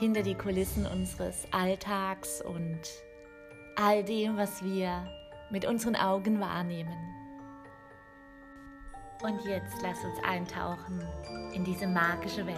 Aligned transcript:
Hinter 0.00 0.22
die 0.22 0.34
Kulissen 0.34 0.86
unseres 0.86 1.46
Alltags 1.50 2.40
und 2.40 2.80
all 3.76 4.02
dem, 4.02 4.38
was 4.38 4.64
wir 4.64 5.06
mit 5.50 5.66
unseren 5.66 5.94
Augen 5.94 6.40
wahrnehmen. 6.40 6.96
Und 9.22 9.44
jetzt 9.44 9.74
lass 9.82 10.02
uns 10.02 10.18
eintauchen 10.26 11.06
in 11.52 11.64
diese 11.64 11.86
magische 11.86 12.46
Welt. 12.46 12.56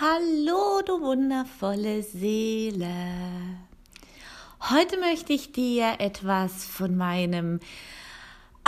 Hallo, 0.00 0.82
du 0.84 1.00
wundervolle 1.00 2.02
Seele. 2.02 2.90
Heute 4.70 4.98
möchte 4.98 5.32
ich 5.34 5.52
dir 5.52 6.00
etwas 6.00 6.64
von 6.64 6.96
meinem 6.96 7.60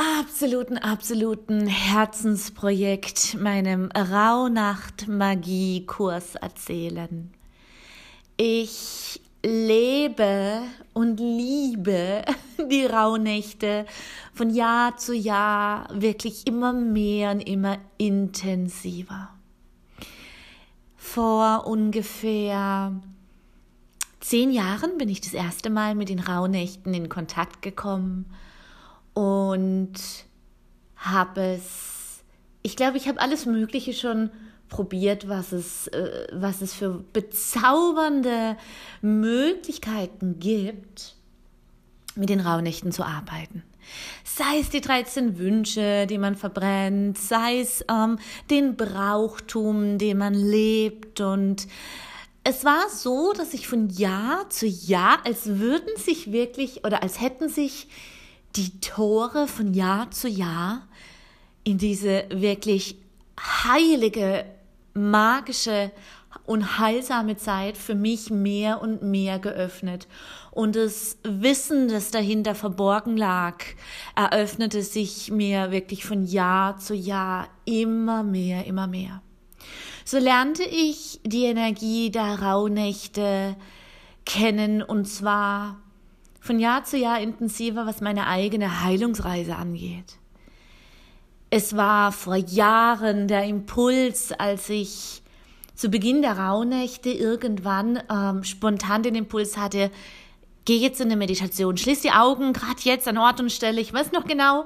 absoluten, 0.02 0.78
absoluten 0.78 1.66
Herzensprojekt, 1.66 3.36
meinem 3.38 3.90
Rauhnacht-Magie-Kurs 3.92 6.36
erzählen. 6.36 7.30
Ich 8.36 9.20
lebe 9.44 10.62
und 10.92 11.18
liebe 11.18 12.22
die 12.70 12.86
Rauhnächte 12.86 13.86
von 14.32 14.50
Jahr 14.50 14.96
zu 14.96 15.14
Jahr 15.14 15.88
wirklich 15.92 16.46
immer 16.46 16.72
mehr 16.72 17.32
und 17.32 17.40
immer 17.40 17.78
intensiver. 17.98 19.30
Vor 20.96 21.66
ungefähr 21.66 22.92
zehn 24.20 24.50
Jahren 24.50 24.96
bin 24.98 25.08
ich 25.08 25.20
das 25.20 25.34
erste 25.34 25.70
Mal 25.70 25.94
mit 25.94 26.08
den 26.08 26.20
Rauhnächten 26.20 26.94
in 26.94 27.08
Kontakt 27.08 27.62
gekommen 27.62 28.26
und 29.14 29.94
habe 30.96 31.40
es, 31.40 32.22
ich 32.62 32.76
glaube, 32.76 32.96
ich 32.96 33.08
habe 33.08 33.20
alles 33.20 33.46
Mögliche 33.46 33.92
schon 33.92 34.30
probiert, 34.68 35.28
was 35.28 35.52
es, 35.52 35.88
äh, 35.88 36.26
was 36.32 36.62
es 36.62 36.72
für 36.72 37.04
bezaubernde 37.12 38.56
Möglichkeiten 39.02 40.38
gibt, 40.38 41.14
mit 42.14 42.28
den 42.28 42.40
Rauhnächten 42.40 42.92
zu 42.92 43.04
arbeiten. 43.04 43.62
Sei 44.24 44.60
es 44.60 44.70
die 44.70 44.80
13 44.80 45.38
Wünsche, 45.38 46.06
die 46.06 46.18
man 46.18 46.36
verbrennt, 46.36 47.18
sei 47.18 47.60
es 47.60 47.84
ähm, 47.90 48.18
den 48.48 48.76
Brauchtum, 48.76 49.98
den 49.98 50.18
man 50.18 50.34
lebt 50.34 51.20
und 51.20 51.66
es 52.44 52.64
war 52.64 52.88
so, 52.88 53.32
dass 53.32 53.54
ich 53.54 53.68
von 53.68 53.88
Jahr 53.88 54.50
zu 54.50 54.66
Jahr, 54.66 55.24
als 55.24 55.58
würden 55.60 55.96
sich 55.96 56.32
wirklich 56.32 56.84
oder 56.84 57.02
als 57.02 57.20
hätten 57.20 57.48
sich 57.48 57.86
die 58.56 58.80
Tore 58.80 59.48
von 59.48 59.74
Jahr 59.74 60.10
zu 60.10 60.28
Jahr 60.28 60.86
in 61.64 61.78
diese 61.78 62.24
wirklich 62.30 62.96
heilige, 63.64 64.44
magische 64.94 65.90
und 66.44 66.78
heilsame 66.78 67.36
Zeit 67.36 67.76
für 67.76 67.94
mich 67.94 68.30
mehr 68.30 68.82
und 68.82 69.02
mehr 69.02 69.38
geöffnet. 69.38 70.06
Und 70.50 70.76
das 70.76 71.18
Wissen, 71.22 71.88
das 71.88 72.10
dahinter 72.10 72.54
verborgen 72.54 73.16
lag, 73.16 73.56
eröffnete 74.16 74.82
sich 74.82 75.30
mir 75.30 75.70
wirklich 75.70 76.04
von 76.04 76.24
Jahr 76.24 76.78
zu 76.78 76.94
Jahr 76.94 77.48
immer 77.64 78.22
mehr, 78.22 78.66
immer 78.66 78.86
mehr. 78.86 79.22
So 80.04 80.18
lernte 80.18 80.64
ich 80.64 81.20
die 81.24 81.44
Energie 81.44 82.10
der 82.10 82.42
Rauhnächte 82.42 83.56
kennen 84.24 84.82
und 84.82 85.06
zwar 85.06 85.81
von 86.42 86.58
Jahr 86.58 86.82
zu 86.82 86.98
Jahr 86.98 87.20
intensiver, 87.20 87.86
was 87.86 88.00
meine 88.00 88.26
eigene 88.26 88.82
Heilungsreise 88.82 89.54
angeht. 89.54 90.18
Es 91.50 91.76
war 91.76 92.10
vor 92.10 92.34
Jahren 92.34 93.28
der 93.28 93.44
Impuls, 93.44 94.32
als 94.32 94.68
ich 94.68 95.22
zu 95.76 95.88
Beginn 95.88 96.20
der 96.20 96.38
Rauhnächte 96.38 97.10
irgendwann 97.10 98.02
ähm, 98.10 98.42
spontan 98.42 99.04
den 99.04 99.14
Impuls 99.14 99.56
hatte, 99.56 99.92
geh 100.64 100.76
jetzt 100.78 101.00
in 101.00 101.06
eine 101.06 101.16
Meditation, 101.16 101.76
schließ 101.76 102.00
die 102.00 102.10
Augen, 102.10 102.52
gerade 102.52 102.80
jetzt 102.82 103.06
an 103.06 103.18
Ort 103.18 103.40
und 103.40 103.52
Stelle, 103.52 103.80
ich 103.80 103.92
weiß 103.92 104.10
noch 104.10 104.24
genau, 104.24 104.64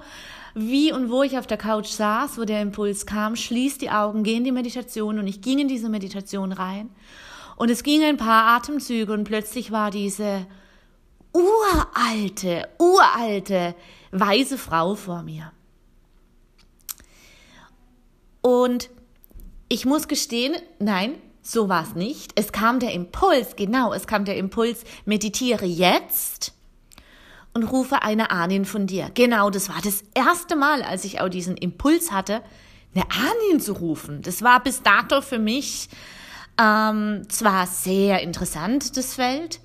wie 0.55 0.93
und 0.93 1.11
wo 1.11 1.23
ich 1.23 1.37
auf 1.37 1.47
der 1.47 1.59
Couch 1.59 1.89
saß, 1.89 2.39
wo 2.39 2.45
der 2.45 2.63
Impuls 2.63 3.05
kam, 3.05 3.37
schließ 3.37 3.77
die 3.77 3.91
Augen, 3.91 4.23
geh 4.23 4.37
in 4.37 4.45
die 4.45 4.53
Meditation 4.53 5.19
und 5.19 5.27
ich 5.27 5.43
ging 5.43 5.59
in 5.59 5.69
diese 5.69 5.91
Meditation 5.91 6.53
rein. 6.53 6.89
Und 7.57 7.71
es 7.71 7.83
ging 7.83 8.03
ein 8.03 8.17
paar 8.17 8.57
Atemzüge 8.57 9.13
und 9.13 9.25
plötzlich 9.25 9.73
war 9.73 9.91
diese 9.91 10.47
uralte, 11.37 12.69
uralte, 12.79 13.75
weise 14.11 14.57
Frau 14.57 14.95
vor 14.95 15.23
mir. 15.23 15.53
Und 18.41 18.89
ich 19.69 19.85
muss 19.85 20.09
gestehen, 20.09 20.55
nein, 20.79 21.17
so 21.43 21.69
war 21.69 21.83
es 21.83 21.95
nicht. 21.95 22.33
Es 22.37 22.53
kam 22.53 22.81
der 22.81 22.93
Impuls, 22.93 23.57
genau, 23.57 23.93
es 23.93 24.07
kam 24.07 24.25
der 24.25 24.37
Impuls, 24.37 24.85
meditiere 25.05 25.67
jetzt 25.67 26.55
und 27.53 27.65
rufe 27.65 28.03
eine 28.03 28.31
Ahnin 28.31 28.65
von 28.65 28.87
dir. 28.87 29.11
Genau, 29.15 29.51
das 29.51 29.69
war 29.69 29.81
das 29.83 30.05
erste 30.15 30.57
Mal, 30.57 30.83
als 30.83 31.05
ich 31.05 31.21
auch 31.21 31.29
diesen 31.29 31.57
Impuls 31.57 32.13
hatte, 32.13 32.43
eine 32.95 33.05
Ahnin 33.11 33.61
zu 33.61 33.73
rufen. 33.73 34.23
Das 34.23 34.43
war 34.43 34.63
bis 34.63 34.83
dato 34.83 35.21
für 35.21 35.39
mich 35.39 35.89
ähm, 36.59 37.25
zwar 37.29 37.67
sehr 37.67 38.23
interessant, 38.23 38.97
das 38.97 39.15
Feld, 39.15 39.61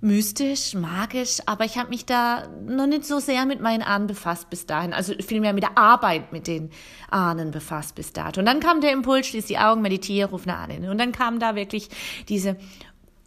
mystisch, 0.00 0.74
magisch, 0.74 1.38
aber 1.46 1.64
ich 1.64 1.76
habe 1.76 1.88
mich 1.88 2.06
da 2.06 2.46
noch 2.64 2.86
nicht 2.86 3.04
so 3.04 3.18
sehr 3.18 3.46
mit 3.46 3.60
meinen 3.60 3.82
Ahnen 3.82 4.06
befasst 4.06 4.48
bis 4.48 4.64
dahin. 4.64 4.92
Also 4.92 5.12
vielmehr 5.20 5.52
mit 5.52 5.64
der 5.64 5.76
Arbeit 5.76 6.32
mit 6.32 6.46
den 6.46 6.70
Ahnen 7.10 7.50
befasst 7.50 7.96
bis 7.96 8.12
dato. 8.12 8.38
Und 8.40 8.46
dann 8.46 8.60
kam 8.60 8.80
der 8.80 8.92
Impuls, 8.92 9.26
schließ 9.26 9.46
die 9.46 9.58
Augen, 9.58 9.82
meditiere, 9.82 10.30
ruf 10.30 10.46
eine 10.46 10.56
Ahnen. 10.56 10.88
Und 10.88 10.98
dann 10.98 11.10
kam 11.10 11.40
da 11.40 11.56
wirklich 11.56 11.88
diese 12.28 12.56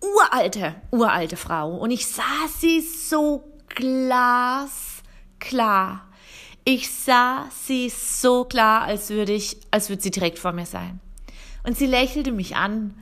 uralte, 0.02 0.76
uralte 0.92 1.36
Frau. 1.36 1.76
Und 1.76 1.92
ich 1.92 2.08
sah 2.08 2.48
sie 2.58 2.80
so 2.80 3.44
glasklar. 3.76 4.72
Ich 6.64 6.90
sah 6.90 7.50
sie 7.66 7.90
so 7.90 8.46
klar, 8.46 8.84
als 8.84 9.10
würde 9.10 9.34
ich, 9.34 9.58
als 9.72 9.90
würde 9.90 10.04
sie 10.04 10.12
direkt 10.12 10.40
vor 10.40 10.54
mir 10.54 10.66
sein. 10.66 11.02
Und 11.64 11.78
sie 11.78 11.86
lächelte 11.86 12.32
mich 12.32 12.56
an 12.56 12.94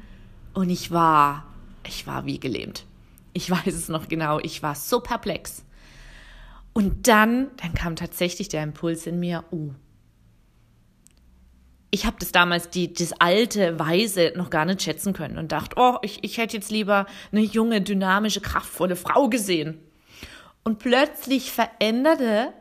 und 0.53 0.69
ich 0.69 0.91
war, 0.91 1.45
ich 1.85 2.07
war 2.07 2.25
wie 2.25 2.39
gelähmt. 2.39 2.85
Ich 3.33 3.49
weiß 3.49 3.73
es 3.73 3.89
noch 3.89 4.07
genau. 4.07 4.39
Ich 4.39 4.63
war 4.63 4.75
so 4.75 4.99
perplex. 4.99 5.63
Und 6.73 7.07
dann, 7.07 7.51
dann 7.57 7.73
kam 7.73 7.95
tatsächlich 7.95 8.49
der 8.49 8.63
Impuls 8.63 9.05
in 9.07 9.19
mir, 9.19 9.43
oh, 9.51 9.71
ich 11.91 12.05
habe 12.05 12.17
das 12.19 12.31
damals, 12.31 12.69
die, 12.69 12.93
das 12.93 13.13
alte 13.13 13.79
Weise 13.79 14.31
noch 14.35 14.49
gar 14.49 14.65
nicht 14.65 14.83
schätzen 14.83 15.13
können 15.13 15.37
und 15.37 15.51
dachte, 15.51 15.75
oh, 15.77 15.97
ich, 16.03 16.23
ich 16.23 16.37
hätte 16.37 16.57
jetzt 16.57 16.69
lieber 16.69 17.07
eine 17.31 17.41
junge, 17.41 17.81
dynamische, 17.81 18.41
kraftvolle 18.41 18.95
Frau 18.95 19.27
gesehen. 19.27 19.79
Und 20.63 20.77
plötzlich 20.79 21.51
veränderte 21.51 22.53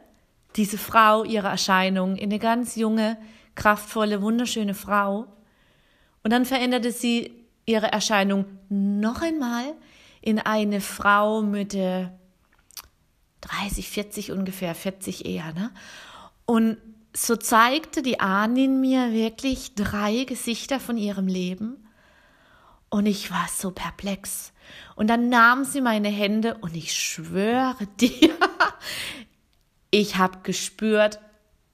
diese 0.56 0.78
Frau 0.78 1.25
ihre 1.25 1.48
Erscheinung 1.48 2.16
in 2.16 2.31
eine 2.31 2.38
ganz 2.38 2.76
junge, 2.76 3.19
kraftvolle, 3.54 4.22
wunderschöne 4.22 4.75
Frau. 4.75 5.26
Und 6.25 6.32
dann 6.32 6.46
veränderte 6.46 6.90
sie 6.90 7.44
ihre 7.66 7.93
Erscheinung 7.93 8.46
noch 8.70 9.20
einmal 9.20 9.75
in 10.20 10.38
eine 10.38 10.81
Frau 10.81 11.43
Mitte 11.43 12.12
30, 13.41 13.88
40 13.88 14.32
ungefähr, 14.32 14.75
40 14.75 15.26
eher. 15.26 15.53
Ne? 15.53 15.70
Und 16.44 16.79
so 17.15 17.37
zeigte 17.37 18.03
die 18.03 18.20
Ahnin 18.20 18.81
mir 18.81 19.12
wirklich 19.12 19.75
drei 19.75 20.25
Gesichter 20.25 20.81
von 20.81 20.97
ihrem 20.97 21.26
Leben. 21.26 21.85
Und 22.91 23.06
ich 23.06 23.31
war 23.31 23.47
so 23.55 23.70
perplex. 23.70 24.53
Und 24.97 25.09
dann 25.09 25.29
nahm 25.29 25.65
sie 25.65 25.81
meine 25.81 26.09
Hände 26.09 26.56
und 26.61 26.76
ich 26.76 26.94
schwöre 26.94 27.87
dir, 28.00 28.35
ich 29.91 30.17
habe 30.17 30.38
gespürt, 30.43 31.20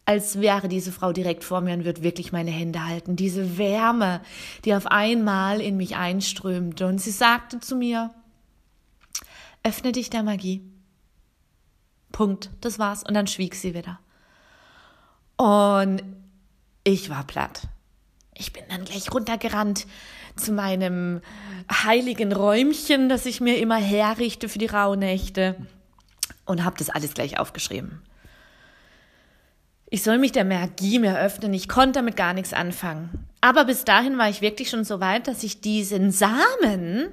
als 0.06 0.41
wäre 0.41 0.69
diese 0.69 0.93
Frau 0.93 1.12
direkt 1.12 1.44
vor 1.44 1.61
mir 1.61 1.73
und 1.73 1.85
würde 1.85 2.02
wirklich 2.02 2.31
meine 2.31 2.50
Hände 2.50 2.87
halten. 2.87 3.17
Diese 3.17 3.56
Wärme, 3.56 4.20
die 4.64 4.75
auf 4.75 4.87
einmal 4.87 5.61
in 5.61 5.76
mich 5.76 5.96
einströmte. 5.96 6.87
Und 6.87 7.00
sie 7.00 7.11
sagte 7.11 7.61
zu 7.61 7.75
mir, 7.75 8.11
öffne 9.64 9.93
dich 9.93 10.11
der 10.11 10.22
Magie. 10.22 10.62
Punkt. 12.12 12.50
Das 12.61 12.78
war's. 12.78 13.02
Und 13.02 13.14
dann 13.14 13.26
schwieg 13.26 13.56
sie 13.56 13.75
wieder. 13.75 13.99
Und 15.37 16.02
ich 16.84 17.11
war 17.11 17.25
platt. 17.26 17.62
Ich 18.37 18.52
bin 18.52 18.62
dann 18.69 18.84
gleich 18.84 19.12
runtergerannt 19.12 19.87
zu 20.37 20.52
meinem 20.52 21.20
heiligen 21.70 22.32
Räumchen, 22.32 23.08
das 23.08 23.26
ich 23.26 23.40
mir 23.40 23.58
immer 23.58 23.76
herrichte 23.76 24.49
für 24.49 24.58
die 24.58 24.66
Rauhnächte 24.66 25.56
und 26.44 26.64
habe 26.64 26.76
das 26.78 26.90
alles 26.90 27.14
gleich 27.14 27.38
aufgeschrieben. 27.38 28.02
Ich 29.88 30.02
soll 30.02 30.19
mich 30.19 30.32
der 30.32 30.44
Magie 30.44 30.99
mehr 30.99 31.20
öffnen. 31.20 31.55
Ich 31.55 31.69
konnte 31.69 32.00
damit 32.00 32.17
gar 32.17 32.32
nichts 32.34 32.52
anfangen. 32.52 33.28
Aber 33.40 33.64
bis 33.64 33.84
dahin 33.84 34.19
war 34.19 34.28
ich 34.28 34.40
wirklich 34.40 34.69
schon 34.69 34.84
so 34.84 34.99
weit, 34.99 35.28
dass 35.28 35.44
ich 35.44 35.60
diesen 35.60 36.10
Samen 36.10 37.12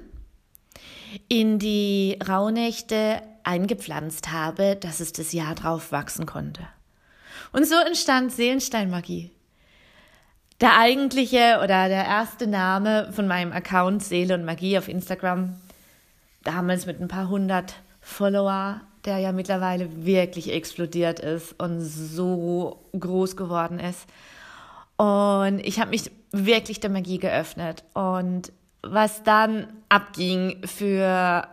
in 1.28 1.58
die 1.58 2.18
Rauhnächte 2.26 3.22
eingepflanzt 3.44 4.32
habe, 4.32 4.76
dass 4.76 5.00
es 5.00 5.12
das 5.12 5.32
Jahr 5.32 5.54
drauf 5.54 5.92
wachsen 5.92 6.26
konnte. 6.26 6.66
Und 7.52 7.66
so 7.66 7.74
entstand 7.76 8.32
Seelensteinmagie. 8.32 9.30
Der 10.60 10.78
eigentliche 10.78 11.58
oder 11.62 11.88
der 11.88 12.04
erste 12.04 12.46
Name 12.46 13.12
von 13.12 13.26
meinem 13.26 13.52
Account 13.52 14.02
Seele 14.02 14.34
und 14.34 14.44
Magie 14.44 14.78
auf 14.78 14.88
Instagram, 14.88 15.60
damals 16.44 16.86
mit 16.86 17.00
ein 17.00 17.08
paar 17.08 17.28
hundert 17.28 17.74
Follower, 18.00 18.80
der 19.04 19.18
ja 19.18 19.32
mittlerweile 19.32 20.04
wirklich 20.04 20.52
explodiert 20.52 21.18
ist 21.18 21.60
und 21.60 21.80
so 21.80 22.84
groß 22.98 23.36
geworden 23.36 23.80
ist. 23.80 24.06
Und 24.96 25.58
ich 25.64 25.80
habe 25.80 25.90
mich 25.90 26.10
wirklich 26.30 26.78
der 26.80 26.90
Magie 26.90 27.18
geöffnet. 27.18 27.82
Und 27.94 28.52
was 28.82 29.22
dann 29.22 29.68
abging 29.88 30.60
für 30.66 31.46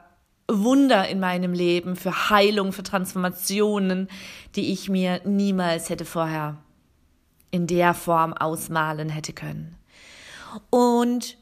Wunder 0.48 1.08
in 1.08 1.20
meinem 1.20 1.54
Leben, 1.54 1.96
für 1.96 2.30
Heilung, 2.30 2.74
für 2.74 2.84
Transformationen, 2.84 4.08
die 4.56 4.72
ich 4.74 4.90
mir 4.90 5.22
niemals 5.26 5.90
hätte 5.90 6.06
vorher 6.06 6.58
in 7.52 7.68
der 7.68 7.94
Form 7.94 8.34
ausmalen 8.34 9.10
hätte 9.10 9.34
können. 9.34 9.76
Und 10.70 11.38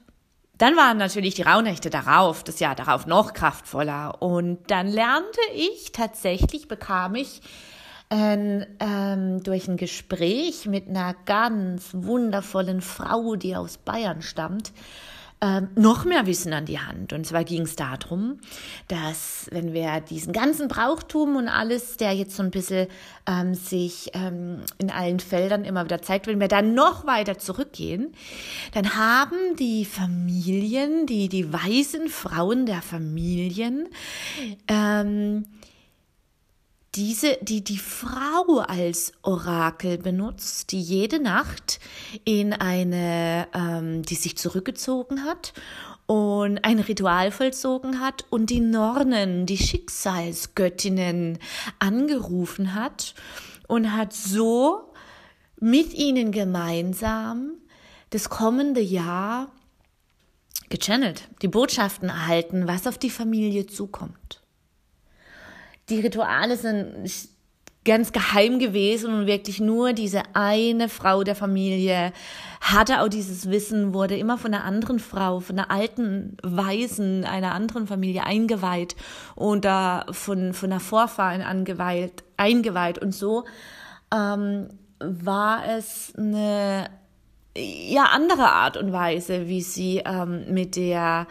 dann 0.58 0.76
waren 0.76 0.98
natürlich 0.98 1.36
die 1.36 1.44
Rauhnächte 1.44 1.90
darauf, 1.90 2.44
das 2.44 2.60
Jahr 2.60 2.76
darauf 2.76 3.06
noch 3.06 3.34
kraftvoller. 3.34 4.22
Und 4.22 4.60
dann 4.72 4.88
lernte 4.88 5.40
ich 5.54 5.92
tatsächlich, 5.92 6.68
bekam 6.68 7.16
ich 7.16 7.42
äh, 8.10 8.66
ähm, 8.80 9.44
durch 9.44 9.68
ein 9.68 9.78
Gespräch 9.78 10.66
mit 10.66 10.88
einer 10.88 11.14
ganz 11.26 11.90
wundervollen 11.94 12.82
Frau, 12.82 13.36
die 13.36 13.56
aus 13.56 13.78
Bayern 13.78 14.22
stammt, 14.22 14.72
ähm, 15.40 15.68
noch 15.76 16.04
mehr 16.04 16.26
Wissen 16.26 16.52
an 16.54 16.66
die 16.66 16.80
Hand. 16.80 17.14
Und 17.14 17.26
zwar 17.28 17.44
ging 17.44 17.62
es 17.64 17.76
darum, 17.76 18.40
dass 18.88 19.48
wenn 19.52 19.72
wir 19.72 20.00
diesen 20.02 20.34
ganzen 20.34 20.68
Brauchtum 20.68 21.36
und 21.36 21.48
alles, 21.48 21.98
der 21.98 22.14
jetzt 22.14 22.36
so 22.36 22.42
ein 22.42 22.50
bisschen 22.50 22.88
ähm, 23.28 23.54
sich 23.54 24.10
ähm, 24.14 24.62
in 24.80 24.90
allen 24.90 25.20
Feldern 25.20 25.64
immer 25.64 25.86
wieder 25.86 26.02
zeigt, 26.02 26.26
wenn 26.26 26.40
wir 26.40 26.48
dann 26.48 26.74
noch 26.74 27.06
weiter 27.06 27.38
zurückgehen, 27.38 28.14
dann 28.74 28.96
haben 28.96 29.56
die 29.60 29.86
Familien, 29.86 31.06
die, 31.06 31.30
die 31.30 31.54
weisen 31.54 32.10
Frauen 32.10 32.66
der 32.66 32.82
Familien, 32.82 33.90
ähm, 34.68 35.46
diese, 36.98 37.38
die 37.44 37.64
die 37.64 37.78
Frau 37.78 38.58
als 38.58 39.14
Orakel 39.22 40.00
benutzt, 40.00 40.72
die 40.72 40.82
jede 40.82 41.22
Nacht 41.22 41.80
in 42.26 42.54
eine, 42.54 43.48
ähm, 43.54 44.02
die 44.02 44.16
sich 44.16 44.36
zurückgezogen 44.36 45.24
hat 45.24 45.54
und 46.08 46.66
ein 46.66 46.80
Ritual 46.80 47.30
vollzogen 47.32 48.02
hat 48.02 48.26
und 48.32 48.50
die 48.50 48.62
Nornen, 48.62 49.46
die 49.46 49.60
Schicksalsgöttinnen 49.60 51.38
angerufen 51.78 52.74
hat 52.74 53.14
und 53.68 53.94
hat 53.94 54.12
so 54.12 54.92
mit 55.60 55.94
ihnen 55.94 56.32
gemeinsam 56.32 57.52
das 58.10 58.30
kommende 58.30 58.82
Jahr 58.82 59.52
gechannelt, 60.70 61.30
die 61.44 61.48
Botschaften 61.48 62.10
erhalten, 62.10 62.68
was 62.68 62.88
auf 62.88 62.98
die 62.98 63.12
Familie 63.12 63.68
zukommt 63.68 64.42
die 65.90 66.00
Rituale 66.00 66.58
sind 66.58 67.10
ganz 67.88 68.12
geheim 68.12 68.60
gewesen 68.60 69.14
und 69.14 69.28
wirklich 69.28 69.62
nur 69.62 69.94
diese 69.94 70.22
eine 70.34 70.90
Frau 70.90 71.24
der 71.24 71.36
Familie 71.36 72.12
hatte 72.60 73.02
auch 73.02 73.08
dieses 73.08 73.50
Wissen, 73.50 73.94
wurde 73.94 74.18
immer 74.18 74.38
von 74.38 74.54
einer 74.54 74.66
anderen 74.66 75.00
Frau, 75.00 75.40
von 75.40 75.58
einer 75.58 75.72
alten 75.72 76.36
Weisen 76.44 77.24
einer 77.24 77.54
anderen 77.54 77.88
Familie 77.88 78.26
eingeweiht 78.26 78.98
oder 79.36 80.06
von, 80.12 80.54
von 80.54 80.72
einer 80.72 80.82
Vorfahren 80.82 81.42
angeweiht, 81.42 82.26
eingeweiht. 82.36 83.00
Und 83.00 83.14
so 83.16 83.46
ähm, 84.14 84.68
war 85.00 85.64
es 85.78 86.12
eine 86.18 86.90
ja, 87.56 88.10
andere 88.12 88.50
Art 88.52 88.76
und 88.76 88.92
Weise, 88.92 89.48
wie 89.48 89.62
sie 89.62 90.02
ähm, 90.06 90.54
mit 90.54 90.76
der 90.76 91.26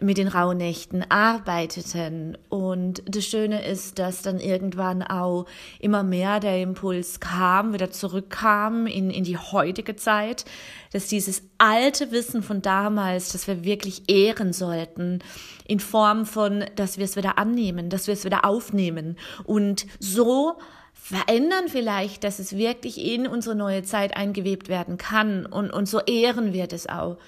mit 0.00 0.18
den 0.18 0.28
Rauhnächten 0.28 1.10
arbeiteten. 1.10 2.36
Und 2.48 3.02
das 3.06 3.24
Schöne 3.24 3.66
ist, 3.66 3.98
dass 3.98 4.22
dann 4.22 4.38
irgendwann 4.38 5.02
auch 5.02 5.46
immer 5.78 6.02
mehr 6.02 6.40
der 6.40 6.60
Impuls 6.60 7.20
kam, 7.20 7.72
wieder 7.72 7.90
zurückkam 7.90 8.86
in, 8.86 9.10
in 9.10 9.24
die 9.24 9.38
heutige 9.38 9.96
Zeit, 9.96 10.44
dass 10.92 11.06
dieses 11.08 11.42
alte 11.58 12.10
Wissen 12.10 12.42
von 12.42 12.62
damals, 12.62 13.32
dass 13.32 13.46
wir 13.46 13.64
wirklich 13.64 14.08
ehren 14.08 14.52
sollten, 14.52 15.20
in 15.66 15.80
Form 15.80 16.26
von, 16.26 16.64
dass 16.76 16.98
wir 16.98 17.04
es 17.04 17.16
wieder 17.16 17.38
annehmen, 17.38 17.88
dass 17.88 18.06
wir 18.06 18.14
es 18.14 18.24
wieder 18.24 18.44
aufnehmen 18.44 19.16
und 19.44 19.86
so 19.98 20.58
verändern 20.92 21.68
vielleicht, 21.68 22.24
dass 22.24 22.38
es 22.38 22.56
wirklich 22.56 22.98
in 23.04 23.26
unsere 23.26 23.54
neue 23.54 23.82
Zeit 23.82 24.16
eingewebt 24.16 24.68
werden 24.68 24.96
kann 24.96 25.46
und, 25.46 25.70
und 25.70 25.86
so 25.86 26.00
ehren 26.00 26.52
wir 26.52 26.66
das 26.66 26.88
auch. 26.88 27.18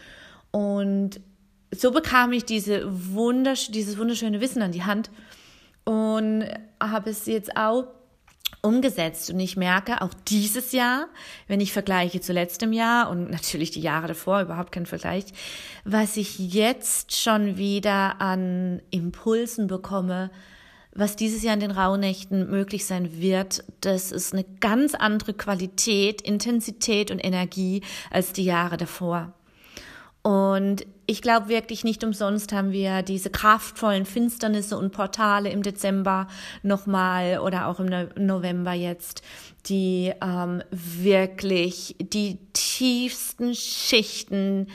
Und 0.51 1.21
so 1.75 1.91
bekam 1.91 2.33
ich 2.33 2.45
diese 2.45 2.85
wundersch 3.15 3.71
dieses 3.71 3.99
wunderschöne 3.99 4.41
Wissen 4.41 4.63
an 4.63 4.73
die 4.73 4.85
Hand 4.85 5.11
und 5.85 6.45
habe 6.81 7.11
es 7.11 7.27
jetzt 7.27 7.57
auch 7.57 7.87
umgesetzt. 8.63 9.31
Und 9.31 9.41
ich 9.41 9.57
merke 9.57 10.03
auch 10.03 10.13
dieses 10.29 10.73
Jahr, 10.73 11.09
wenn 11.47 11.61
ich 11.61 11.73
vergleiche 11.73 12.21
zu 12.21 12.33
letztem 12.33 12.73
Jahr 12.73 13.11
und 13.11 13.31
natürlich 13.31 13.71
die 13.71 13.81
Jahre 13.81 14.09
davor, 14.09 14.43
überhaupt 14.43 14.73
kein 14.73 14.87
Vergleich, 14.87 15.25
was 15.85 16.17
ich 16.17 16.39
jetzt 16.39 17.17
schon 17.17 17.57
wieder 17.57 18.21
an 18.21 18.83
Impulsen 18.91 19.67
bekomme, 19.67 20.31
was 20.95 21.15
dieses 21.15 21.43
Jahr 21.43 21.55
in 21.55 21.61
den 21.61 21.71
Rauhnächten 21.71 22.51
möglich 22.51 22.85
sein 22.85 23.21
wird, 23.21 23.65
das 23.81 24.11
ist 24.11 24.33
eine 24.33 24.45
ganz 24.61 24.95
andere 24.95 25.33
Qualität, 25.35 26.21
Intensität 26.23 27.11
und 27.11 27.25
Energie 27.25 27.83
als 28.11 28.33
die 28.33 28.45
Jahre 28.45 28.77
davor. 28.77 29.33
Und 30.23 30.85
ich 31.11 31.23
glaube 31.23 31.49
wirklich 31.49 31.85
nicht 31.85 32.05
umsonst 32.05 32.53
haben 32.53 32.71
wir 32.71 33.01
diese 33.01 33.31
kraftvollen 33.31 34.05
Finsternisse 34.05 34.77
und 34.77 34.93
Portale 34.93 35.49
im 35.49 35.63
Dezember 35.63 36.29
nochmal 36.63 37.39
oder 37.39 37.67
auch 37.67 37.81
im 37.81 37.89
November 38.15 38.75
jetzt, 38.75 39.23
die 39.67 40.13
ähm, 40.23 40.63
wirklich 40.71 41.97
die 41.99 42.39
tiefsten 42.53 43.55
Schichten 43.55 44.67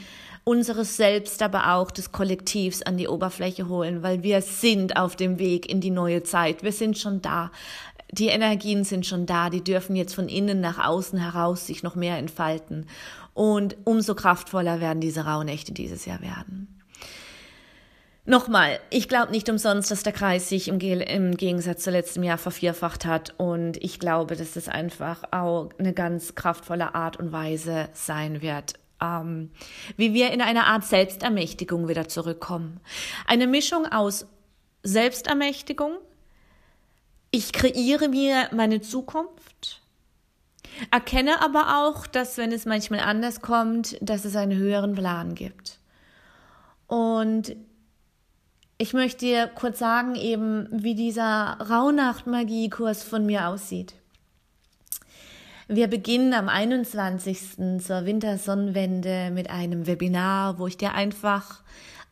unseres 0.44 0.98
Selbst, 0.98 1.44
aber 1.44 1.76
auch 1.76 1.92
des 1.92 2.12
Kollektivs 2.12 2.82
an 2.82 2.98
die 2.98 3.08
Oberfläche 3.08 3.70
holen, 3.70 4.02
weil 4.02 4.24
wir 4.24 4.42
sind 4.42 4.98
auf 4.98 5.16
dem 5.16 5.38
Weg 5.38 5.70
in 5.70 5.82
die 5.82 5.92
neue 5.92 6.24
Zeit. 6.24 6.64
Wir 6.64 6.72
sind 6.72 6.98
schon 6.98 7.22
da. 7.22 7.52
Die 8.12 8.28
Energien 8.28 8.84
sind 8.84 9.06
schon 9.06 9.28
da. 9.28 9.52
Die 9.52 9.64
dürfen 9.64 9.96
jetzt 9.96 10.16
von 10.16 10.28
innen 10.28 10.62
nach 10.62 10.84
außen 10.84 11.20
heraus 11.20 11.68
sich 11.68 11.84
noch 11.84 11.96
mehr 11.96 12.18
entfalten. 12.18 12.88
Und 13.34 13.78
umso 13.86 14.16
kraftvoller 14.16 14.80
werden 14.80 15.02
diese 15.02 15.26
Rauhnächte 15.26 15.72
dieses 15.72 16.06
Jahr 16.06 16.22
werden. 16.22 16.74
Nochmal, 18.26 18.80
ich 18.90 19.10
glaube 19.10 19.34
nicht 19.34 19.50
umsonst, 19.50 19.92
dass 19.92 20.04
der 20.04 20.14
Kreis 20.14 20.48
sich 20.48 20.70
im, 20.70 20.80
im, 20.80 21.36
Gegensatz 21.36 21.84
zu 21.84 21.92
letztem 21.92 22.24
Jahr 22.24 22.38
vervierfacht 22.38 23.04
hat 23.04 23.34
und 23.38 23.76
ich 23.84 24.00
glaube, 24.00 24.38
dass 24.38 24.56
es 24.56 24.70
einfach 24.70 25.24
auch 25.32 25.72
eine 25.78 25.92
ganz 25.92 26.34
kraftvolle 26.34 26.96
Art 26.96 27.18
und 27.18 27.34
Weise 27.34 27.90
sein 27.92 28.42
wird, 28.42 28.76
ähm, 29.02 29.52
wie 29.98 30.14
wir 30.14 30.32
in 30.32 30.42
eine 30.42 30.68
Art 30.68 30.86
Selbstermächtigung 30.86 31.90
wieder 31.90 32.08
zurückkommen. 32.08 32.80
Eine 33.28 33.46
Mischung 33.46 33.88
aus 33.88 34.26
Selbstermächtigung, 34.84 35.98
ich 37.30 37.52
kreiere 37.52 38.08
mir 38.08 38.48
meine 38.54 38.80
Zukunft, 38.80 39.83
Erkenne 40.92 41.42
aber 41.42 41.80
auch, 41.80 42.08
dass 42.08 42.38
wenn 42.38 42.52
es 42.52 42.66
manchmal 42.66 43.02
anders 43.02 43.42
kommt, 43.42 43.98
dass 44.02 44.26
es 44.26 44.36
einen 44.36 44.58
höheren 44.58 44.94
Plan 44.96 45.36
gibt. 45.36 45.80
Und 46.88 47.56
ich 48.78 48.94
möchte 48.94 49.26
dir 49.26 49.48
kurz 49.48 49.80
sagen, 49.80 50.16
eben, 50.16 50.68
wie 50.72 50.96
dieser 50.96 51.58
Rauhnacht-Magie-Kurs 51.70 53.04
von 53.04 53.26
mir 53.26 53.48
aussieht. 53.48 53.94
Wir 55.68 55.88
beginnen 55.88 56.34
am 56.34 56.50
21. 56.50 57.82
zur 57.82 58.06
Wintersonnenwende 58.06 59.32
mit 59.32 59.50
einem 59.50 59.88
Webinar, 59.88 60.60
wo 60.60 60.68
ich 60.68 60.78
dir 60.78 60.94
einfach 60.94 61.62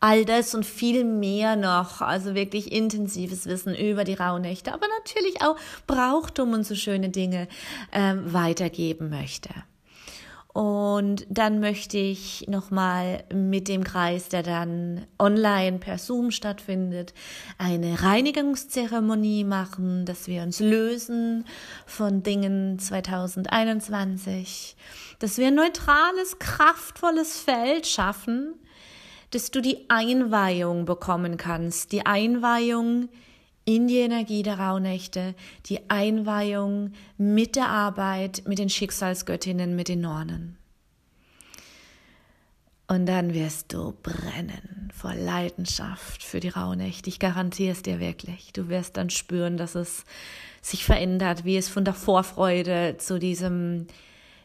all 0.02 0.26
das 0.26 0.54
und 0.56 0.66
viel 0.66 1.06
mehr 1.06 1.56
noch, 1.56 2.02
also 2.02 2.36
wirklich 2.36 2.72
intensives 2.72 3.46
Wissen 3.46 3.76
über 3.76 4.04
die 4.04 4.16
Rauhnächte, 4.16 4.74
aber 4.74 4.88
natürlich 5.00 5.42
auch 5.42 5.56
Brauchtum 5.88 6.54
und 6.54 6.66
so 6.66 6.76
schöne 6.76 7.10
Dinge 7.10 7.48
ähm, 7.94 8.34
weitergeben 8.34 9.10
möchte. 9.10 9.50
Und 10.54 11.26
dann 11.30 11.62
möchte 11.62 11.98
ich 11.98 12.46
nochmal 12.50 13.24
mit 13.34 13.70
dem 13.70 13.86
Kreis, 13.86 14.28
der 14.28 14.44
dann 14.44 15.08
online 15.18 15.78
per 15.78 15.98
Zoom 15.98 16.32
stattfindet, 16.32 17.14
eine 17.58 18.04
Reinigungszeremonie 18.04 19.46
machen, 19.46 20.06
dass 20.06 20.28
wir 20.28 20.42
uns 20.42 20.60
lösen 20.60 21.46
von 21.86 22.22
Dingen 22.24 22.80
2021, 22.80 24.76
dass 25.20 25.38
wir 25.38 25.48
ein 25.48 25.56
neutrales, 25.56 26.38
kraftvolles 26.40 27.40
Feld 27.40 27.88
schaffen, 27.88 28.56
dass 29.32 29.52
du 29.52 29.62
die 29.62 29.90
Einweihung 29.90 30.86
bekommen 30.86 31.38
kannst, 31.38 31.92
die 31.92 32.06
Einweihung 32.06 33.10
in 33.66 33.88
die 33.88 34.00
Energie 34.00 34.44
der 34.44 34.60
Rauhnächte, 34.60 35.36
die 35.68 35.90
Einweihung 35.90 36.94
mit 37.18 37.56
der 37.56 37.70
Arbeit, 37.70 38.44
mit 38.46 38.60
den 38.60 38.70
Schicksalsgöttinnen, 38.70 39.76
mit 39.76 39.88
den 39.88 40.02
Nornen. 40.02 40.58
Und 42.88 43.06
dann 43.06 43.34
wirst 43.34 43.72
du 43.72 43.94
brennen 44.04 44.92
vor 44.94 45.14
Leidenschaft 45.16 46.24
für 46.24 46.42
die 46.42 46.50
Rauhnächte. 46.50 47.08
Ich 47.08 47.20
garantiere 47.20 47.72
es 47.72 47.84
dir 47.84 48.02
wirklich. 48.02 48.52
Du 48.52 48.68
wirst 48.68 48.98
dann 48.98 49.10
spüren, 49.10 49.56
dass 49.56 49.76
es 49.76 50.04
sich 50.62 50.84
verändert, 50.84 51.46
wie 51.46 51.56
es 51.56 51.70
von 51.70 51.86
der 51.86 51.94
Vorfreude 51.94 52.98
zu 52.98 53.18
diesem 53.18 53.88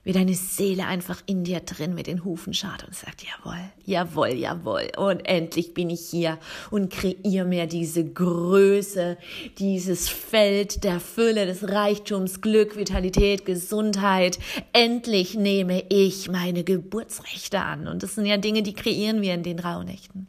wie 0.06 0.12
deine 0.12 0.34
Seele 0.34 0.86
einfach 0.86 1.20
in 1.26 1.42
dir 1.42 1.58
drin 1.58 1.92
mit 1.92 2.06
den 2.06 2.24
Hufen 2.24 2.54
schaut 2.54 2.84
und 2.84 2.94
sagt, 2.94 3.24
jawohl, 3.24 3.58
jawohl, 3.84 4.34
jawohl. 4.34 4.92
Und 4.96 5.26
endlich 5.26 5.74
bin 5.74 5.90
ich 5.90 6.08
hier 6.08 6.38
und 6.70 6.92
kreiere 6.92 7.44
mir 7.44 7.66
diese 7.66 8.04
Größe, 8.04 9.18
dieses 9.58 10.08
Feld 10.08 10.84
der 10.84 11.00
Fülle, 11.00 11.44
des 11.44 11.68
Reichtums, 11.68 12.40
Glück, 12.40 12.76
Vitalität, 12.76 13.44
Gesundheit. 13.44 14.38
Endlich 14.72 15.34
nehme 15.34 15.82
ich 15.88 16.28
meine 16.28 16.62
Geburtsrechte 16.62 17.58
an. 17.58 17.88
Und 17.88 18.04
das 18.04 18.14
sind 18.14 18.26
ja 18.26 18.36
Dinge, 18.36 18.62
die 18.62 18.74
kreieren 18.74 19.22
wir 19.22 19.34
in 19.34 19.42
den 19.42 19.58
Rauhnächten. 19.58 20.28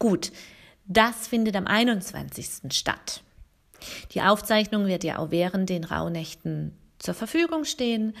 Gut, 0.00 0.32
das 0.86 1.28
findet 1.28 1.54
am 1.54 1.68
21. 1.68 2.72
statt. 2.72 3.22
Die 4.10 4.22
Aufzeichnung 4.22 4.88
wird 4.88 5.04
ja 5.04 5.18
auch 5.18 5.30
während 5.30 5.70
den 5.70 5.84
Rauhnächten 5.84 6.72
zur 6.98 7.14
Verfügung 7.14 7.64
stehen. 7.64 8.14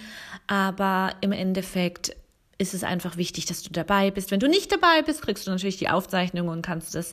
Aber 0.46 1.14
im 1.20 1.32
Endeffekt 1.32 2.16
ist 2.58 2.74
es 2.74 2.84
einfach 2.84 3.16
wichtig, 3.16 3.46
dass 3.46 3.62
du 3.62 3.70
dabei 3.70 4.10
bist. 4.10 4.30
Wenn 4.30 4.40
du 4.40 4.48
nicht 4.48 4.72
dabei 4.72 5.02
bist, 5.02 5.22
kriegst 5.22 5.46
du 5.46 5.50
natürlich 5.50 5.76
die 5.76 5.88
Aufzeichnung 5.88 6.48
und 6.48 6.62
kannst 6.62 6.94
es 6.94 7.12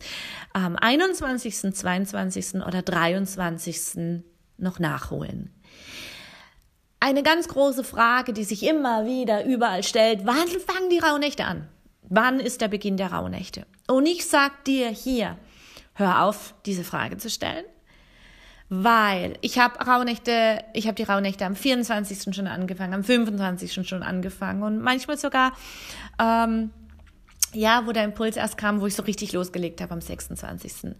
am 0.53 0.75
21., 0.75 1.73
22. 1.73 2.55
oder 2.65 2.81
23. 2.81 4.21
noch 4.57 4.79
nachholen. 4.79 5.53
Eine 6.99 7.23
ganz 7.23 7.49
große 7.49 7.83
Frage, 7.83 8.31
die 8.31 8.45
sich 8.45 8.63
immer 8.63 9.05
wieder 9.05 9.43
überall 9.43 9.83
stellt, 9.83 10.25
wann 10.25 10.47
fangen 10.47 10.89
die 10.89 10.99
Rauhnächte 10.99 11.43
an? 11.43 11.67
Wann 12.03 12.39
ist 12.39 12.61
der 12.61 12.69
Beginn 12.69 12.95
der 12.95 13.11
Rauhnächte? 13.11 13.65
Und 13.87 14.05
ich 14.05 14.25
sag 14.25 14.63
dir 14.63 14.87
hier, 14.87 15.37
hör 15.95 16.23
auf, 16.23 16.53
diese 16.65 16.85
Frage 16.85 17.17
zu 17.17 17.29
stellen 17.29 17.65
weil 18.81 19.37
ich 19.41 19.59
habe 19.59 19.85
Rauhnächte, 19.85 20.63
ich 20.73 20.87
habe 20.87 20.95
die 20.95 21.03
Rauhnächte 21.03 21.45
am 21.45 21.55
24. 21.55 22.33
schon 22.35 22.47
angefangen, 22.47 22.95
am 22.95 23.03
25. 23.03 23.87
schon 23.87 24.01
angefangen 24.01 24.63
und 24.63 24.81
manchmal 24.81 25.17
sogar, 25.17 25.53
ähm, 26.19 26.71
ja, 27.53 27.85
wo 27.85 27.91
der 27.91 28.03
Impuls 28.03 28.35
erst 28.35 28.57
kam, 28.57 28.81
wo 28.81 28.87
ich 28.87 28.95
so 28.95 29.03
richtig 29.03 29.31
losgelegt 29.31 29.79
habe 29.79 29.93
am 29.93 30.01
26. 30.01 30.95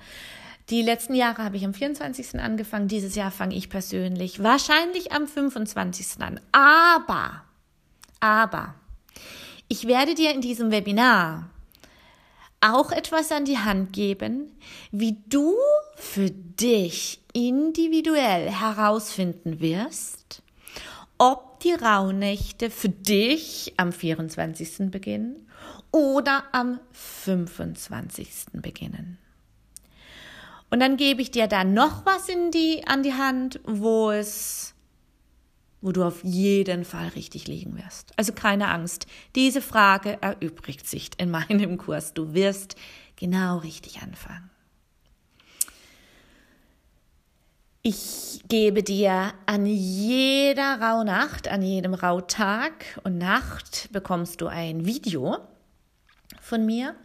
Die 0.69 0.83
letzten 0.83 1.15
Jahre 1.15 1.43
habe 1.43 1.57
ich 1.57 1.65
am 1.65 1.73
24. 1.73 2.39
angefangen, 2.39 2.87
dieses 2.87 3.15
Jahr 3.15 3.31
fange 3.31 3.55
ich 3.55 3.69
persönlich 3.69 4.43
wahrscheinlich 4.43 5.11
am 5.11 5.25
25. 5.25 6.21
an. 6.21 6.39
Aber, 6.51 7.41
aber, 8.19 8.75
ich 9.67 9.87
werde 9.87 10.13
dir 10.13 10.31
in 10.31 10.41
diesem 10.41 10.69
Webinar 10.69 11.49
auch 12.63 12.91
etwas 12.91 13.31
an 13.31 13.45
die 13.45 13.57
Hand 13.57 13.93
geben, 13.93 14.51
wie 14.91 15.17
du 15.27 15.53
für 15.95 16.31
dich 16.31 17.19
individuell 17.33 18.49
herausfinden 18.49 19.59
wirst, 19.59 20.41
ob 21.17 21.59
die 21.59 21.73
Rauhnächte 21.73 22.69
für 22.69 22.89
dich 22.89 23.73
am 23.77 23.91
24. 23.91 24.91
beginnen 24.91 25.47
oder 25.91 26.43
am 26.51 26.79
25. 26.91 28.27
beginnen. 28.53 29.17
Und 30.69 30.79
dann 30.79 30.97
gebe 30.97 31.21
ich 31.21 31.31
dir 31.31 31.47
da 31.47 31.63
noch 31.63 32.05
was 32.05 32.29
in 32.29 32.49
die, 32.49 32.83
an 32.87 33.03
die 33.03 33.13
Hand, 33.13 33.59
wo 33.63 34.09
es 34.09 34.72
wo 35.83 35.91
du 35.91 36.03
auf 36.03 36.23
jeden 36.23 36.85
Fall 36.85 37.09
richtig 37.09 37.47
liegen 37.47 37.77
wirst. 37.77 38.13
Also 38.15 38.31
keine 38.31 38.69
Angst, 38.69 39.05
diese 39.35 39.61
Frage 39.61 40.17
erübrigt 40.21 40.87
sich 40.87 41.11
in 41.17 41.29
meinem 41.29 41.77
Kurs. 41.77 42.13
Du 42.13 42.33
wirst 42.33 42.75
genau 43.17 43.57
richtig 43.57 44.01
anfangen. 44.01 44.49
Ich 47.81 48.39
gebe 48.47 48.81
dir 48.81 49.33
an 49.45 49.65
jeder 49.65 50.79
Rauhnacht, 50.79 51.49
an 51.49 51.61
jedem 51.61 51.93
Rauhtag 51.93 53.01
und 53.03 53.17
Nacht 53.17 53.89
bekommst 53.91 54.39
du 54.39 54.47
ein 54.47 54.85
Video 54.85 55.37
von 56.39 56.65
mir, 56.65 56.95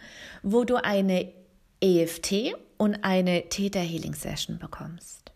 wo 0.45 0.63
du 0.63 0.77
eine 0.77 1.33
EFT 1.81 2.55
und 2.77 3.03
eine 3.03 3.49
Theta 3.49 3.81
Healing 3.81 4.15
Session 4.15 4.61
bekommst. 4.61 5.28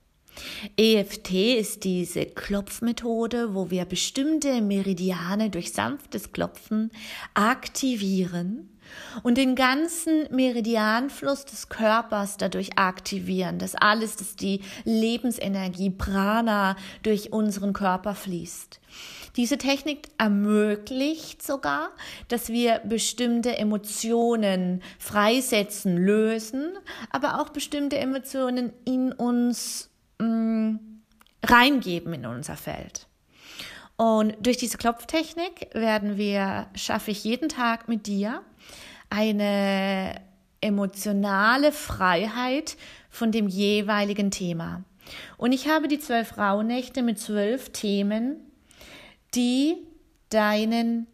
EFT 0.76 1.32
ist 1.58 1.84
diese 1.84 2.26
Klopfmethode, 2.26 3.54
wo 3.54 3.70
wir 3.70 3.84
bestimmte 3.84 4.60
Meridiane 4.60 5.50
durch 5.50 5.72
sanftes 5.72 6.32
Klopfen 6.32 6.90
aktivieren 7.34 8.68
und 9.22 9.38
den 9.38 9.54
ganzen 9.54 10.26
Meridianfluss 10.34 11.44
des 11.44 11.68
Körpers 11.68 12.36
dadurch 12.36 12.78
aktivieren. 12.78 13.58
Das 13.58 13.74
alles, 13.74 14.16
dass 14.16 14.36
die 14.36 14.60
Lebensenergie 14.84 15.90
Prana 15.90 16.76
durch 17.02 17.32
unseren 17.32 17.72
Körper 17.72 18.14
fließt. 18.14 18.80
Diese 19.36 19.56
Technik 19.56 20.08
ermöglicht 20.18 21.42
sogar, 21.42 21.90
dass 22.28 22.50
wir 22.50 22.80
bestimmte 22.84 23.56
Emotionen 23.56 24.82
freisetzen, 24.98 25.96
lösen, 25.96 26.72
aber 27.10 27.40
auch 27.40 27.48
bestimmte 27.48 27.98
Emotionen 27.98 28.72
in 28.84 29.12
uns 29.12 29.88
mh, 30.18 30.26
mm, 30.26 30.80
reingeben 31.44 32.14
in 32.14 32.26
unser 32.26 32.56
Feld. 32.56 33.06
Und 33.96 34.34
durch 34.40 34.56
diese 34.56 34.78
Klopftechnik 34.78 35.68
werden 35.74 36.16
wir, 36.16 36.66
schaffe 36.74 37.10
ich 37.10 37.24
jeden 37.24 37.48
Tag 37.48 37.88
mit 37.88 38.06
dir 38.06 38.42
eine 39.10 40.20
emotionale 40.60 41.72
Freiheit 41.72 42.76
von 43.10 43.32
dem 43.32 43.48
jeweiligen 43.48 44.30
Thema. 44.30 44.82
Und 45.36 45.52
ich 45.52 45.68
habe 45.68 45.88
die 45.88 45.98
zwölf 45.98 46.38
Rauhnächte 46.38 47.02
mit 47.02 47.18
zwölf 47.18 47.70
Themen, 47.70 48.36
die 49.34 49.76
deinen 50.30 51.06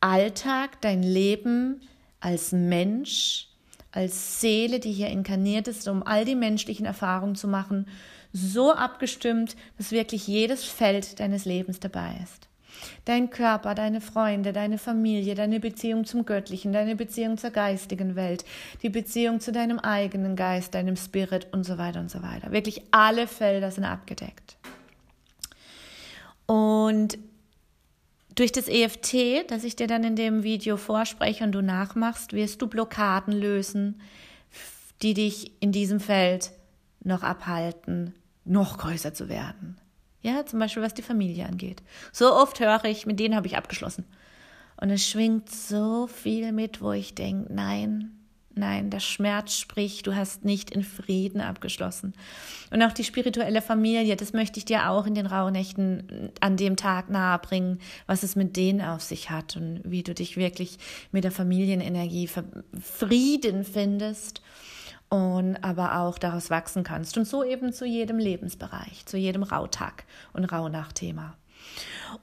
Alltag, 0.00 0.80
dein 0.80 1.02
Leben 1.02 1.82
als 2.20 2.52
Mensch 2.52 3.48
als 3.94 4.40
Seele, 4.40 4.80
die 4.80 4.92
hier 4.92 5.08
inkarniert 5.08 5.68
ist, 5.68 5.86
um 5.86 6.02
all 6.02 6.24
die 6.24 6.34
menschlichen 6.34 6.84
Erfahrungen 6.84 7.36
zu 7.36 7.46
machen, 7.46 7.86
so 8.32 8.72
abgestimmt, 8.72 9.54
dass 9.78 9.92
wirklich 9.92 10.26
jedes 10.26 10.64
Feld 10.64 11.20
deines 11.20 11.44
Lebens 11.44 11.78
dabei 11.78 12.18
ist. 12.22 12.48
Dein 13.04 13.30
Körper, 13.30 13.76
deine 13.76 14.00
Freunde, 14.00 14.52
deine 14.52 14.78
Familie, 14.78 15.36
deine 15.36 15.60
Beziehung 15.60 16.04
zum 16.04 16.26
Göttlichen, 16.26 16.72
deine 16.72 16.96
Beziehung 16.96 17.38
zur 17.38 17.50
geistigen 17.50 18.16
Welt, 18.16 18.44
die 18.82 18.88
Beziehung 18.88 19.38
zu 19.38 19.52
deinem 19.52 19.78
eigenen 19.78 20.34
Geist, 20.34 20.74
deinem 20.74 20.96
Spirit 20.96 21.46
und 21.52 21.62
so 21.64 21.78
weiter 21.78 22.00
und 22.00 22.10
so 22.10 22.22
weiter. 22.22 22.50
Wirklich 22.50 22.82
alle 22.90 23.28
Felder 23.28 23.70
sind 23.70 23.84
abgedeckt. 23.84 24.56
Und 26.46 27.16
durch 28.34 28.52
das 28.52 28.68
EFT, 28.68 29.50
das 29.50 29.64
ich 29.64 29.76
dir 29.76 29.86
dann 29.86 30.04
in 30.04 30.16
dem 30.16 30.42
Video 30.42 30.76
vorspreche 30.76 31.44
und 31.44 31.52
du 31.52 31.62
nachmachst, 31.62 32.32
wirst 32.32 32.60
du 32.62 32.66
Blockaden 32.66 33.32
lösen, 33.32 34.00
die 35.02 35.14
dich 35.14 35.52
in 35.60 35.72
diesem 35.72 36.00
Feld 36.00 36.52
noch 37.02 37.22
abhalten, 37.22 38.14
noch 38.44 38.78
größer 38.78 39.14
zu 39.14 39.28
werden. 39.28 39.78
Ja, 40.22 40.46
zum 40.46 40.58
Beispiel 40.58 40.82
was 40.82 40.94
die 40.94 41.02
Familie 41.02 41.46
angeht. 41.46 41.82
So 42.12 42.34
oft 42.34 42.58
höre 42.58 42.84
ich, 42.86 43.04
mit 43.04 43.20
denen 43.20 43.36
habe 43.36 43.46
ich 43.46 43.56
abgeschlossen. 43.56 44.06
Und 44.80 44.90
es 44.90 45.06
schwingt 45.06 45.50
so 45.50 46.06
viel 46.06 46.52
mit, 46.52 46.80
wo 46.80 46.92
ich 46.92 47.14
denke, 47.14 47.52
nein, 47.52 48.23
Nein, 48.56 48.90
der 48.90 49.00
Schmerz 49.00 49.56
spricht, 49.56 50.06
du 50.06 50.14
hast 50.14 50.44
nicht 50.44 50.70
in 50.70 50.84
Frieden 50.84 51.40
abgeschlossen. 51.40 52.12
Und 52.70 52.82
auch 52.82 52.92
die 52.92 53.02
spirituelle 53.02 53.60
Familie, 53.60 54.14
das 54.14 54.32
möchte 54.32 54.58
ich 54.58 54.64
dir 54.64 54.90
auch 54.90 55.06
in 55.06 55.14
den 55.14 55.26
Rauhnächten 55.26 56.30
an 56.40 56.56
dem 56.56 56.76
Tag 56.76 57.10
nahebringen, 57.10 57.80
was 58.06 58.22
es 58.22 58.36
mit 58.36 58.56
denen 58.56 58.80
auf 58.80 59.02
sich 59.02 59.30
hat 59.30 59.56
und 59.56 59.80
wie 59.84 60.04
du 60.04 60.14
dich 60.14 60.36
wirklich 60.36 60.78
mit 61.10 61.24
der 61.24 61.32
Familienenergie 61.32 62.28
Frieden 62.80 63.64
findest 63.64 64.40
und 65.08 65.56
aber 65.56 65.98
auch 65.98 66.18
daraus 66.18 66.48
wachsen 66.48 66.84
kannst. 66.84 67.18
Und 67.18 67.26
so 67.26 67.42
eben 67.42 67.72
zu 67.72 67.84
jedem 67.84 68.18
Lebensbereich, 68.18 69.04
zu 69.06 69.16
jedem 69.16 69.42
Rauhtag 69.42 70.04
und 70.32 70.44
Rauhnachtthema. 70.44 71.36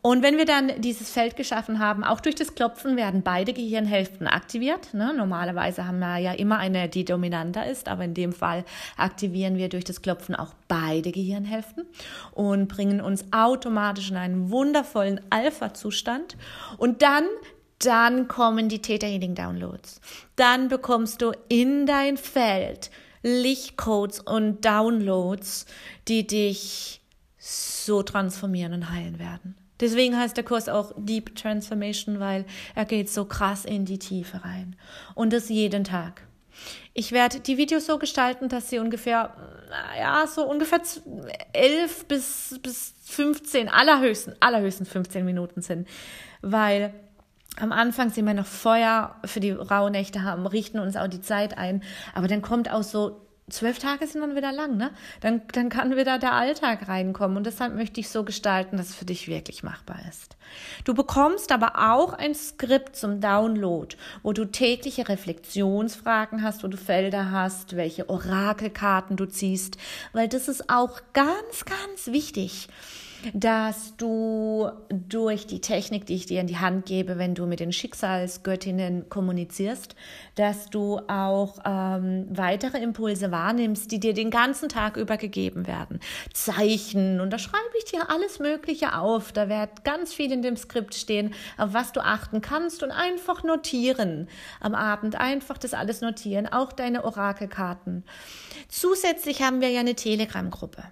Und 0.01 0.23
wenn 0.23 0.37
wir 0.37 0.45
dann 0.45 0.81
dieses 0.81 1.11
Feld 1.11 1.35
geschaffen 1.35 1.79
haben, 1.79 2.03
auch 2.03 2.21
durch 2.21 2.35
das 2.35 2.55
Klopfen 2.55 2.95
werden 2.95 3.21
beide 3.23 3.53
Gehirnhälften 3.53 4.27
aktiviert. 4.27 4.93
Ne? 4.93 5.13
Normalerweise 5.13 5.85
haben 5.85 5.99
wir 5.99 6.17
ja 6.17 6.31
immer 6.31 6.57
eine, 6.57 6.87
die 6.89 7.05
dominanter 7.05 7.65
ist, 7.65 7.87
aber 7.87 8.05
in 8.05 8.13
dem 8.13 8.33
Fall 8.33 8.63
aktivieren 8.97 9.57
wir 9.57 9.69
durch 9.69 9.83
das 9.83 10.01
Klopfen 10.01 10.35
auch 10.35 10.53
beide 10.67 11.11
Gehirnhälften 11.11 11.85
und 12.31 12.67
bringen 12.67 13.01
uns 13.01 13.25
automatisch 13.31 14.11
in 14.11 14.17
einen 14.17 14.49
wundervollen 14.49 15.19
Alpha-Zustand. 15.29 16.37
Und 16.77 17.01
dann 17.01 17.25
dann 17.83 18.27
kommen 18.27 18.69
die 18.69 18.79
Theta 18.79 19.07
Healing 19.07 19.33
Downloads. 19.33 20.01
Dann 20.35 20.67
bekommst 20.67 21.23
du 21.23 21.31
in 21.49 21.87
dein 21.87 22.15
Feld 22.15 22.91
Lichtcodes 23.23 24.19
und 24.19 24.63
Downloads, 24.63 25.65
die 26.07 26.25
dich 26.27 27.00
so 27.43 28.03
transformieren 28.03 28.71
und 28.73 28.91
heilen 28.91 29.17
werden. 29.17 29.55
Deswegen 29.79 30.15
heißt 30.15 30.37
der 30.37 30.43
Kurs 30.43 30.69
auch 30.69 30.93
Deep 30.95 31.35
Transformation, 31.35 32.19
weil 32.19 32.45
er 32.75 32.85
geht 32.85 33.09
so 33.09 33.25
krass 33.25 33.65
in 33.65 33.83
die 33.83 33.97
Tiefe 33.97 34.45
rein. 34.45 34.75
Und 35.15 35.33
das 35.33 35.49
jeden 35.49 35.83
Tag. 35.83 36.21
Ich 36.93 37.11
werde 37.11 37.39
die 37.39 37.57
Videos 37.57 37.87
so 37.87 37.97
gestalten, 37.97 38.47
dass 38.47 38.69
sie 38.69 38.77
ungefähr, 38.77 39.33
ja, 39.97 40.27
so 40.27 40.47
ungefähr 40.47 40.81
11 41.53 42.05
bis, 42.05 42.59
bis 42.61 42.93
15, 43.05 43.69
allerhöchsten, 43.69 44.35
allerhöchsten 44.39 44.85
15 44.85 45.25
Minuten 45.25 45.63
sind. 45.63 45.87
Weil 46.43 46.93
am 47.57 47.71
Anfang 47.71 48.11
sind 48.11 48.25
wir 48.25 48.35
noch 48.35 48.45
Feuer 48.45 49.15
für 49.25 49.39
die 49.39 49.51
Rauhnächte 49.51 50.21
haben, 50.21 50.45
richten 50.45 50.77
uns 50.77 50.95
auch 50.95 51.07
die 51.07 51.21
Zeit 51.21 51.57
ein. 51.57 51.81
Aber 52.13 52.27
dann 52.27 52.43
kommt 52.43 52.71
auch 52.71 52.83
so 52.83 53.19
zwölf 53.51 53.79
Tage 53.79 54.07
sind 54.07 54.21
dann 54.21 54.35
wieder 54.35 54.51
lang, 54.51 54.77
ne? 54.77 54.91
Dann, 55.21 55.41
dann 55.53 55.69
kann 55.69 55.95
wieder 55.95 56.19
der 56.19 56.33
Alltag 56.33 56.87
reinkommen. 56.87 57.37
Und 57.37 57.45
deshalb 57.45 57.75
möchte 57.75 57.99
ich 57.99 58.09
so 58.09 58.23
gestalten, 58.23 58.77
dass 58.77 58.89
es 58.89 58.95
für 58.95 59.05
dich 59.05 59.27
wirklich 59.27 59.63
machbar 59.63 59.99
ist. 60.09 60.37
Du 60.83 60.93
bekommst 60.93 61.51
aber 61.51 61.91
auch 61.91 62.13
ein 62.13 62.35
Skript 62.35 62.95
zum 62.95 63.21
Download, 63.21 63.95
wo 64.23 64.33
du 64.33 64.45
tägliche 64.45 65.07
Reflexionsfragen 65.07 66.43
hast, 66.43 66.63
wo 66.63 66.67
du 66.67 66.77
Felder 66.77 67.31
hast, 67.31 67.75
welche 67.75 68.09
Orakelkarten 68.09 69.17
du 69.17 69.25
ziehst, 69.25 69.77
weil 70.13 70.27
das 70.27 70.47
ist 70.47 70.69
auch 70.69 70.99
ganz, 71.13 71.65
ganz 71.65 72.07
wichtig 72.07 72.67
dass 73.33 73.95
du 73.97 74.69
durch 74.89 75.47
die 75.47 75.61
Technik, 75.61 76.05
die 76.05 76.15
ich 76.15 76.25
dir 76.25 76.41
in 76.41 76.47
die 76.47 76.57
Hand 76.57 76.85
gebe, 76.85 77.17
wenn 77.17 77.35
du 77.35 77.45
mit 77.45 77.59
den 77.59 77.71
Schicksalsgöttinnen 77.71 79.09
kommunizierst, 79.09 79.95
dass 80.35 80.69
du 80.69 80.99
auch 81.07 81.59
ähm, 81.65 82.27
weitere 82.29 82.79
Impulse 82.79 83.31
wahrnimmst, 83.31 83.91
die 83.91 83.99
dir 83.99 84.13
den 84.13 84.31
ganzen 84.31 84.69
Tag 84.69 84.97
über 84.97 85.17
gegeben 85.17 85.67
werden. 85.67 85.99
Zeichen 86.33 87.21
und 87.21 87.31
da 87.31 87.39
schreibe 87.39 87.77
ich 87.77 87.85
dir 87.85 88.09
alles 88.09 88.39
Mögliche 88.39 88.97
auf. 88.97 89.31
Da 89.31 89.49
wird 89.49 89.83
ganz 89.83 90.13
viel 90.13 90.31
in 90.31 90.41
dem 90.41 90.57
Skript 90.57 90.95
stehen, 90.95 91.33
auf 91.57 91.73
was 91.73 91.91
du 91.91 92.01
achten 92.01 92.41
kannst 92.41 92.83
und 92.83 92.91
einfach 92.91 93.43
notieren. 93.43 94.27
Am 94.59 94.75
Abend 94.75 95.15
einfach 95.15 95.57
das 95.57 95.73
alles 95.73 96.01
notieren, 96.01 96.47
auch 96.47 96.71
deine 96.71 97.03
Orakelkarten. 97.03 98.03
Zusätzlich 98.67 99.41
haben 99.41 99.61
wir 99.61 99.69
ja 99.69 99.81
eine 99.81 99.95
Telegram-Gruppe 99.95 100.83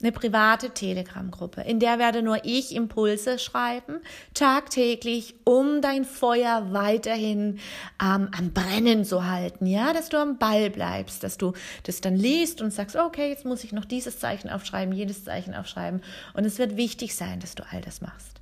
eine 0.00 0.12
private 0.12 0.70
Telegram-Gruppe, 0.70 1.62
in 1.62 1.80
der 1.80 1.98
werde 1.98 2.22
nur 2.22 2.44
ich 2.44 2.74
Impulse 2.74 3.38
schreiben, 3.38 4.00
tagtäglich, 4.34 5.36
um 5.44 5.80
dein 5.80 6.04
Feuer 6.04 6.68
weiterhin 6.72 7.58
ähm, 8.02 8.28
am 8.36 8.52
Brennen 8.52 9.06
zu 9.06 9.26
halten, 9.26 9.64
ja, 9.66 9.94
dass 9.94 10.10
du 10.10 10.18
am 10.18 10.36
Ball 10.36 10.68
bleibst, 10.68 11.22
dass 11.22 11.38
du 11.38 11.54
das 11.84 12.02
dann 12.02 12.16
liest 12.16 12.60
und 12.60 12.72
sagst, 12.72 12.94
okay, 12.94 13.30
jetzt 13.30 13.46
muss 13.46 13.64
ich 13.64 13.72
noch 13.72 13.86
dieses 13.86 14.18
Zeichen 14.18 14.50
aufschreiben, 14.50 14.94
jedes 14.94 15.24
Zeichen 15.24 15.54
aufschreiben 15.54 16.02
und 16.34 16.44
es 16.44 16.58
wird 16.58 16.76
wichtig 16.76 17.14
sein, 17.14 17.40
dass 17.40 17.54
du 17.54 17.64
all 17.70 17.80
das 17.80 18.02
machst. 18.02 18.40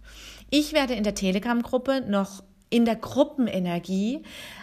Ich 0.50 0.72
werde 0.72 0.94
in 0.94 1.04
der 1.04 1.14
Telegram-Gruppe 1.14 2.02
noch 2.06 2.42
in 2.70 2.84
der 2.84 2.96
Gruppenenergie 2.96 4.22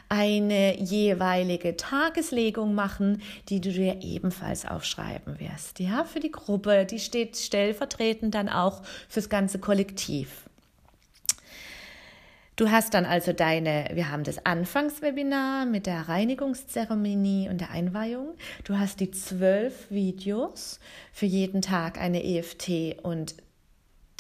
eine 0.10 0.78
jeweilige 0.78 1.78
Tageslegung 1.78 2.76
machen, 2.76 3.22
die 3.48 3.62
du 3.62 3.72
dir 3.72 4.02
ebenfalls 4.02 4.66
aufschreiben 4.66 5.40
wirst. 5.40 5.80
Ja, 5.80 6.04
für 6.04 6.20
die 6.20 6.32
Gruppe, 6.32 6.86
die 6.86 7.00
steht 7.00 7.38
stellvertretend 7.38 8.36
dann 8.36 8.50
auch 8.50 8.82
fürs 9.08 9.30
ganze 9.30 9.60
Kollektiv. 9.60 10.50
Du 12.58 12.70
hast 12.70 12.94
dann 12.94 13.06
also 13.06 13.34
deine, 13.34 13.90
wir 13.94 14.12
haben 14.12 14.24
das 14.24 14.46
Anfangswebinar 14.46 15.66
mit 15.66 15.88
der 15.88 16.10
Reinigungszeremonie 16.10 17.50
und 17.50 17.62
der 17.62 17.72
Einweihung. 17.72 18.36
Du 18.66 18.78
hast 18.78 19.00
die 19.00 19.10
zwölf 19.10 19.90
Videos 19.90 20.80
für 21.14 21.26
jeden 21.26 21.62
Tag 21.62 22.00
eine 22.00 22.24
EFT 22.24 23.02
und 23.02 23.36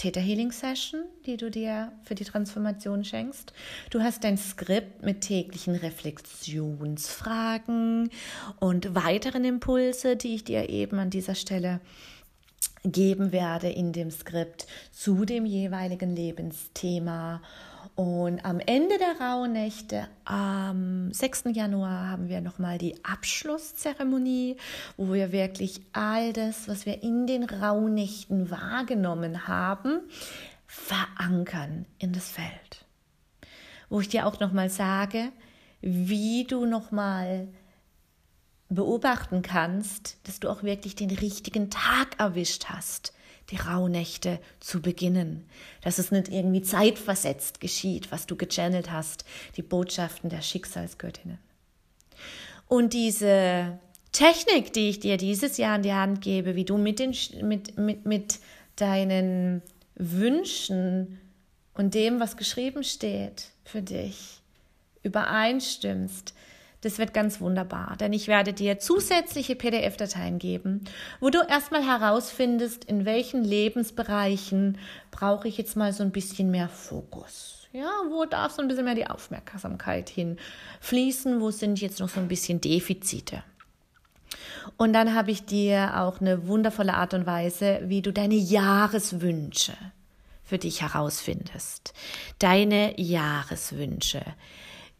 Theta 0.01 0.19
Healing 0.19 0.51
Session, 0.51 1.03
die 1.27 1.37
du 1.37 1.51
dir 1.51 1.91
für 2.01 2.15
die 2.15 2.23
Transformation 2.23 3.03
schenkst. 3.03 3.53
Du 3.91 4.01
hast 4.01 4.23
dein 4.23 4.35
Skript 4.35 5.03
mit 5.03 5.21
täglichen 5.21 5.75
Reflexionsfragen 5.75 8.09
und 8.59 8.95
weiteren 8.95 9.45
Impulse, 9.45 10.15
die 10.15 10.33
ich 10.33 10.43
dir 10.43 10.69
eben 10.69 10.97
an 10.97 11.11
dieser 11.11 11.35
Stelle 11.35 11.81
geben 12.83 13.31
werde 13.31 13.69
in 13.69 13.93
dem 13.93 14.09
Skript 14.09 14.65
zu 14.91 15.23
dem 15.23 15.45
jeweiligen 15.45 16.15
Lebensthema 16.15 17.43
und 17.95 18.45
am 18.45 18.59
Ende 18.59 18.97
der 18.97 19.19
Rauhnächte, 19.19 20.07
am 20.23 21.11
6. 21.11 21.43
Januar, 21.53 22.09
haben 22.09 22.29
wir 22.29 22.41
nochmal 22.41 22.77
die 22.77 23.03
Abschlusszeremonie, 23.03 24.57
wo 24.97 25.13
wir 25.13 25.31
wirklich 25.31 25.81
all 25.91 26.31
das, 26.33 26.67
was 26.67 26.85
wir 26.85 27.03
in 27.03 27.27
den 27.27 27.43
Rauhnächten 27.43 28.49
wahrgenommen 28.49 29.47
haben, 29.47 29.99
verankern 30.67 31.85
in 31.99 32.13
das 32.13 32.29
Feld. 32.29 32.85
Wo 33.89 33.99
ich 33.99 34.07
dir 34.07 34.25
auch 34.25 34.39
nochmal 34.39 34.69
sage, 34.69 35.31
wie 35.81 36.45
du 36.45 36.65
nochmal 36.65 37.49
beobachten 38.69 39.41
kannst, 39.41 40.17
dass 40.23 40.39
du 40.39 40.49
auch 40.49 40.63
wirklich 40.63 40.95
den 40.95 41.11
richtigen 41.11 41.69
Tag 41.69 42.19
erwischt 42.19 42.65
hast 42.69 43.13
die 43.49 43.57
Rauhnächte 43.57 44.39
zu 44.59 44.81
beginnen, 44.81 45.45
dass 45.83 45.97
es 45.97 46.11
nicht 46.11 46.29
irgendwie 46.29 46.61
zeitversetzt 46.61 47.59
geschieht, 47.59 48.11
was 48.11 48.27
du 48.27 48.35
gechannelt 48.35 48.91
hast, 48.91 49.25
die 49.57 49.61
Botschaften 49.61 50.29
der 50.29 50.41
Schicksalsgöttinnen. 50.41 51.37
Und 52.67 52.93
diese 52.93 53.79
Technik, 54.11 54.73
die 54.73 54.89
ich 54.89 54.99
dir 54.99 55.17
dieses 55.17 55.57
Jahr 55.57 55.75
in 55.75 55.83
die 55.83 55.93
Hand 55.93 56.21
gebe, 56.21 56.55
wie 56.55 56.65
du 56.65 56.77
mit, 56.77 56.99
den, 56.99 57.15
mit, 57.41 57.77
mit, 57.77 58.05
mit 58.05 58.39
deinen 58.75 59.61
Wünschen 59.95 61.19
und 61.73 61.93
dem, 61.93 62.19
was 62.19 62.37
geschrieben 62.37 62.83
steht 62.83 63.49
für 63.63 63.81
dich, 63.81 64.41
übereinstimmst, 65.03 66.33
das 66.81 66.97
wird 66.97 67.13
ganz 67.13 67.39
wunderbar, 67.39 67.95
denn 67.99 68.11
ich 68.11 68.27
werde 68.27 68.53
dir 68.53 68.79
zusätzliche 68.79 69.55
PDF-Dateien 69.55 70.39
geben, 70.39 70.85
wo 71.19 71.29
du 71.29 71.39
erstmal 71.47 71.85
herausfindest, 71.85 72.85
in 72.85 73.05
welchen 73.05 73.43
Lebensbereichen 73.43 74.77
brauche 75.11 75.47
ich 75.47 75.57
jetzt 75.57 75.75
mal 75.75 75.93
so 75.93 76.03
ein 76.03 76.11
bisschen 76.11 76.49
mehr 76.49 76.69
Fokus. 76.69 77.67
Ja, 77.71 77.89
wo 78.09 78.25
darf 78.25 78.51
so 78.51 78.61
ein 78.61 78.67
bisschen 78.67 78.83
mehr 78.83 78.95
die 78.95 79.07
Aufmerksamkeit 79.07 80.09
hinfließen? 80.09 81.39
Wo 81.39 81.51
sind 81.51 81.79
jetzt 81.79 81.99
noch 81.99 82.09
so 82.09 82.19
ein 82.19 82.27
bisschen 82.27 82.59
Defizite? 82.59 83.43
Und 84.75 84.93
dann 84.93 85.15
habe 85.15 85.31
ich 85.31 85.45
dir 85.45 86.01
auch 86.01 86.19
eine 86.19 86.47
wundervolle 86.47 86.95
Art 86.95 87.13
und 87.13 87.25
Weise, 87.25 87.79
wie 87.85 88.01
du 88.01 88.11
deine 88.11 88.35
Jahreswünsche 88.35 89.73
für 90.43 90.57
dich 90.57 90.81
herausfindest. 90.81 91.93
Deine 92.39 92.99
Jahreswünsche, 92.99 94.21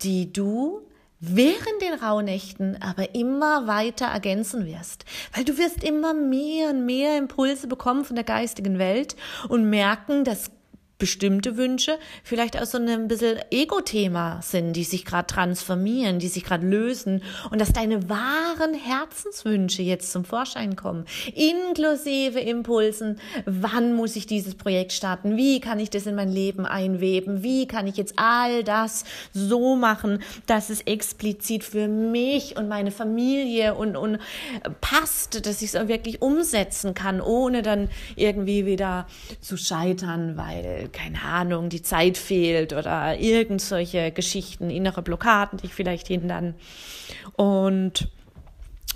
die 0.01 0.31
du 0.31 0.81
während 1.21 1.81
den 1.81 1.93
Rauhnächten 1.93 2.81
aber 2.81 3.15
immer 3.15 3.67
weiter 3.67 4.07
ergänzen 4.07 4.65
wirst, 4.65 5.05
weil 5.33 5.45
du 5.45 5.57
wirst 5.57 5.83
immer 5.83 6.13
mehr 6.13 6.71
und 6.71 6.85
mehr 6.85 7.17
Impulse 7.17 7.67
bekommen 7.67 8.03
von 8.03 8.15
der 8.15 8.25
geistigen 8.25 8.79
Welt 8.79 9.15
und 9.47 9.69
merken, 9.69 10.23
dass 10.23 10.51
bestimmte 11.01 11.57
Wünsche 11.57 11.97
vielleicht 12.23 12.61
auch 12.61 12.65
so 12.65 12.77
ein 12.77 13.07
bisschen 13.07 13.39
Ego-Thema 13.49 14.39
sind, 14.43 14.73
die 14.73 14.83
sich 14.83 15.03
gerade 15.03 15.25
transformieren, 15.25 16.19
die 16.19 16.27
sich 16.27 16.43
gerade 16.43 16.67
lösen 16.67 17.23
und 17.49 17.59
dass 17.59 17.73
deine 17.73 18.07
wahren 18.07 18.75
Herzenswünsche 18.75 19.81
jetzt 19.81 20.11
zum 20.11 20.25
Vorschein 20.25 20.75
kommen, 20.75 21.05
inklusive 21.33 22.39
Impulsen, 22.39 23.19
wann 23.47 23.95
muss 23.95 24.15
ich 24.15 24.27
dieses 24.27 24.53
Projekt 24.53 24.91
starten, 24.91 25.37
wie 25.37 25.59
kann 25.59 25.79
ich 25.79 25.89
das 25.89 26.05
in 26.05 26.13
mein 26.13 26.31
Leben 26.31 26.67
einweben, 26.67 27.41
wie 27.41 27.65
kann 27.65 27.87
ich 27.87 27.97
jetzt 27.97 28.13
all 28.17 28.63
das 28.63 29.03
so 29.33 29.75
machen, 29.75 30.21
dass 30.45 30.69
es 30.69 30.81
explizit 30.81 31.63
für 31.63 31.87
mich 31.87 32.57
und 32.57 32.67
meine 32.67 32.91
Familie 32.91 33.73
und, 33.73 33.97
und 33.97 34.19
passt, 34.81 35.47
dass 35.47 35.63
ich 35.63 35.73
es 35.73 35.87
wirklich 35.87 36.21
umsetzen 36.21 36.93
kann, 36.93 37.21
ohne 37.21 37.63
dann 37.63 37.89
irgendwie 38.15 38.67
wieder 38.67 39.07
zu 39.39 39.57
scheitern, 39.57 40.37
weil 40.37 40.89
keine 40.91 41.21
Ahnung, 41.23 41.69
die 41.69 41.81
Zeit 41.81 42.17
fehlt 42.17 42.73
oder 42.73 43.17
irgend 43.17 43.61
solche 43.61 44.11
Geschichten, 44.11 44.69
innere 44.69 45.01
Blockaden 45.01 45.59
dich 45.59 45.73
vielleicht 45.73 46.07
hindern. 46.07 46.55
Und 47.35 48.09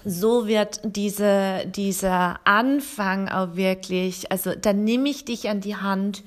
so 0.05 0.47
wird 0.47 0.81
diese, 0.83 1.65
dieser 1.65 2.39
Anfang 2.43 3.27
auch 3.27 3.55
wirklich, 3.55 4.31
also 4.31 4.53
da 4.53 4.71
nehme 4.71 5.09
ich 5.09 5.25
dich 5.25 5.49
an 5.49 5.61
die 5.61 5.75
Hand 5.75 6.23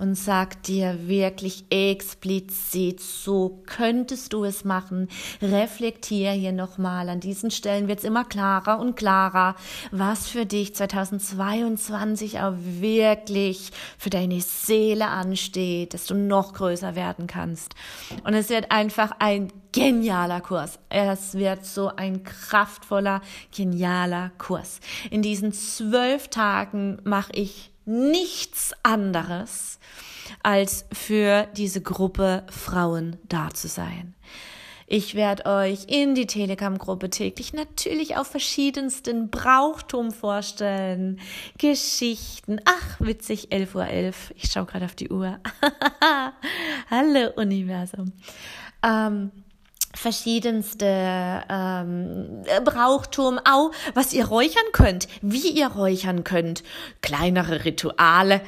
und 0.00 0.14
sag 0.14 0.62
dir 0.62 1.08
wirklich 1.08 1.66
explizit, 1.68 3.00
so 3.00 3.62
könntest 3.66 4.32
du 4.32 4.44
es 4.44 4.64
machen. 4.64 5.08
Reflektier 5.42 6.32
hier 6.32 6.52
nochmal. 6.52 7.10
An 7.10 7.20
diesen 7.20 7.50
Stellen 7.50 7.86
wird 7.86 7.98
es 7.98 8.04
immer 8.04 8.24
klarer 8.24 8.80
und 8.80 8.96
klarer, 8.96 9.54
was 9.90 10.26
für 10.26 10.46
dich 10.46 10.74
2022 10.74 12.40
auch 12.40 12.54
wirklich 12.56 13.70
für 13.98 14.08
deine 14.08 14.40
Seele 14.40 15.08
ansteht, 15.08 15.92
dass 15.92 16.06
du 16.06 16.14
noch 16.14 16.54
größer 16.54 16.96
werden 16.96 17.26
kannst. 17.26 17.74
Und 18.24 18.32
es 18.32 18.48
wird 18.48 18.70
einfach 18.70 19.12
ein 19.18 19.52
genialer 19.72 20.40
Kurs. 20.40 20.78
Es 20.88 21.34
wird 21.34 21.66
so 21.66 21.88
ein 21.94 22.24
kraftvoller, 22.24 23.20
genialer 23.54 24.32
Kurs. 24.38 24.80
In 25.10 25.20
diesen 25.20 25.52
zwölf 25.52 26.28
Tagen 26.28 26.98
mache 27.04 27.32
ich 27.32 27.69
nichts 27.84 28.72
anderes, 28.82 29.78
als 30.42 30.86
für 30.92 31.48
diese 31.56 31.80
Gruppe 31.80 32.44
Frauen 32.50 33.16
da 33.28 33.50
zu 33.50 33.68
sein. 33.68 34.14
Ich 34.92 35.14
werde 35.14 35.46
euch 35.46 35.84
in 35.86 36.16
die 36.16 36.26
Telegram-Gruppe 36.26 37.10
täglich 37.10 37.52
natürlich 37.52 38.16
auf 38.16 38.26
verschiedensten 38.26 39.30
Brauchtum 39.30 40.10
vorstellen. 40.10 41.20
Geschichten. 41.58 42.60
Ach, 42.64 42.98
witzig, 42.98 43.52
11.11 43.52 43.74
Uhr. 43.76 43.84
.11. 43.84 44.14
Ich 44.34 44.50
schaue 44.50 44.66
gerade 44.66 44.86
auf 44.86 44.96
die 44.96 45.08
Uhr. 45.08 45.38
Hallo 46.90 47.30
Universum. 47.36 48.12
Ähm, 48.82 49.30
verschiedenste 49.94 51.42
ähm, 51.48 52.42
Brauchtum, 52.64 53.38
auch 53.44 53.72
was 53.94 54.12
ihr 54.12 54.26
räuchern 54.26 54.64
könnt, 54.72 55.08
wie 55.22 55.50
ihr 55.50 55.68
räuchern 55.68 56.24
könnt, 56.24 56.62
kleinere 57.02 57.64
Rituale. 57.64 58.40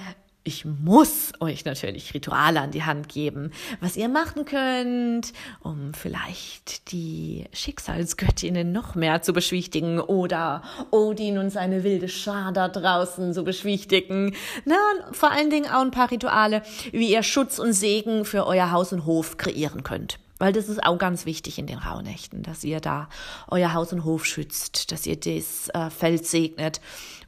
Ich 0.44 0.64
muss 0.64 1.32
euch 1.38 1.64
natürlich 1.64 2.14
Rituale 2.14 2.60
an 2.60 2.72
die 2.72 2.82
Hand 2.82 3.08
geben, 3.08 3.52
was 3.80 3.96
ihr 3.96 4.08
machen 4.08 4.44
könnt, 4.44 5.32
um 5.60 5.94
vielleicht 5.94 6.90
die 6.90 7.44
Schicksalsgöttinnen 7.52 8.72
noch 8.72 8.96
mehr 8.96 9.22
zu 9.22 9.32
beschwichtigen 9.32 10.00
oder 10.00 10.62
Odin 10.90 11.38
und 11.38 11.50
seine 11.50 11.84
wilde 11.84 12.08
Schar 12.08 12.50
da 12.50 12.66
draußen 12.68 13.32
zu 13.34 13.44
beschwichtigen. 13.44 14.34
Na, 14.64 14.74
vor 15.12 15.30
allen 15.30 15.50
Dingen 15.50 15.70
auch 15.70 15.82
ein 15.82 15.92
paar 15.92 16.10
Rituale, 16.10 16.62
wie 16.90 17.12
ihr 17.12 17.22
Schutz 17.22 17.60
und 17.60 17.72
Segen 17.72 18.24
für 18.24 18.44
euer 18.44 18.72
Haus 18.72 18.92
und 18.92 19.06
Hof 19.06 19.36
kreieren 19.36 19.84
könnt. 19.84 20.18
Weil 20.42 20.52
das 20.52 20.68
ist 20.68 20.82
auch 20.82 20.98
ganz 20.98 21.24
wichtig 21.24 21.60
in 21.60 21.68
den 21.68 21.78
Rauhnächten, 21.78 22.42
dass 22.42 22.64
ihr 22.64 22.80
da 22.80 23.08
euer 23.46 23.74
Haus 23.74 23.92
und 23.92 24.02
Hof 24.02 24.24
schützt, 24.24 24.90
dass 24.90 25.06
ihr 25.06 25.14
das 25.14 25.68
äh, 25.68 25.88
Feld 25.88 26.26
segnet 26.26 26.80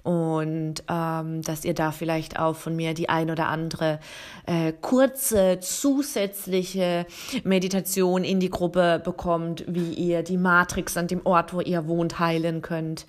und 0.03 0.83
ähm, 0.89 1.41
dass 1.43 1.65
ihr 1.65 1.75
da 1.75 1.93
vielleicht 1.93 2.41
auch 2.41 2.57
von 2.57 2.75
mir 2.75 2.93
die 2.93 3.09
ein 3.09 3.31
oder 3.31 3.47
andere 3.47 4.01
äh, 4.47 4.73
kurze 4.73 5.61
zusätzliche 5.61 7.07
Meditation 7.45 8.25
in 8.25 8.41
die 8.41 8.51
Gruppe 8.51 9.01
bekommt, 9.05 9.63
wie 9.69 9.95
ihr 9.95 10.25
die 10.25 10.37
Matrix 10.37 10.97
an 10.97 11.07
dem 11.07 11.25
Ort, 11.25 11.55
wo 11.55 11.61
ihr 11.61 11.87
wohnt, 11.87 12.19
heilen 12.19 12.63
könnt. 12.63 13.07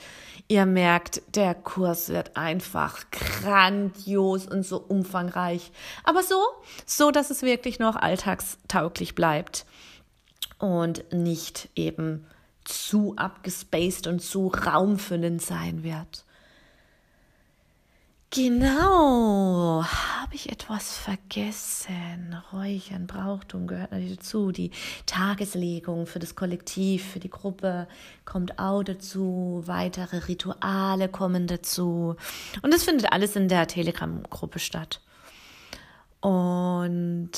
Ihr 0.47 0.67
merkt, 0.67 1.23
der 1.33 1.55
Kurs 1.55 2.09
wird 2.09 2.37
einfach 2.37 3.05
grandios 3.09 4.45
und 4.45 4.63
so 4.63 4.77
umfangreich, 4.87 5.71
aber 6.03 6.21
so, 6.21 6.43
so 6.85 7.09
dass 7.09 7.31
es 7.31 7.41
wirklich 7.41 7.79
noch 7.79 7.95
alltagstauglich 7.95 9.15
bleibt 9.15 9.65
und 10.59 11.11
nicht 11.13 11.69
eben 11.75 12.25
zu 12.63 13.15
abgespaced 13.15 14.07
und 14.07 14.21
zu 14.21 14.47
raumfüllend 14.47 15.41
sein 15.41 15.83
wird. 15.83 16.25
Genau, 18.31 19.85
habe 19.85 20.35
ich 20.35 20.51
etwas 20.51 20.97
vergessen? 20.97 22.35
Räuchern, 22.51 23.07
Brauchtum 23.07 23.65
gehört 23.65 23.91
natürlich 23.91 24.17
dazu. 24.17 24.51
Die 24.51 24.71
Tageslegung 25.05 26.05
für 26.05 26.19
das 26.19 26.35
Kollektiv, 26.35 27.11
für 27.13 27.19
die 27.19 27.29
Gruppe 27.29 27.87
kommt 28.25 28.59
auch 28.59 28.83
dazu. 28.83 29.63
Weitere 29.67 30.27
Rituale 30.27 31.07
kommen 31.07 31.47
dazu. 31.47 32.17
Und 32.61 32.73
das 32.73 32.83
findet 32.83 33.13
alles 33.13 33.37
in 33.37 33.47
der 33.47 33.67
Telegram-Gruppe 33.67 34.59
statt. 34.59 34.99
Und 36.19 37.31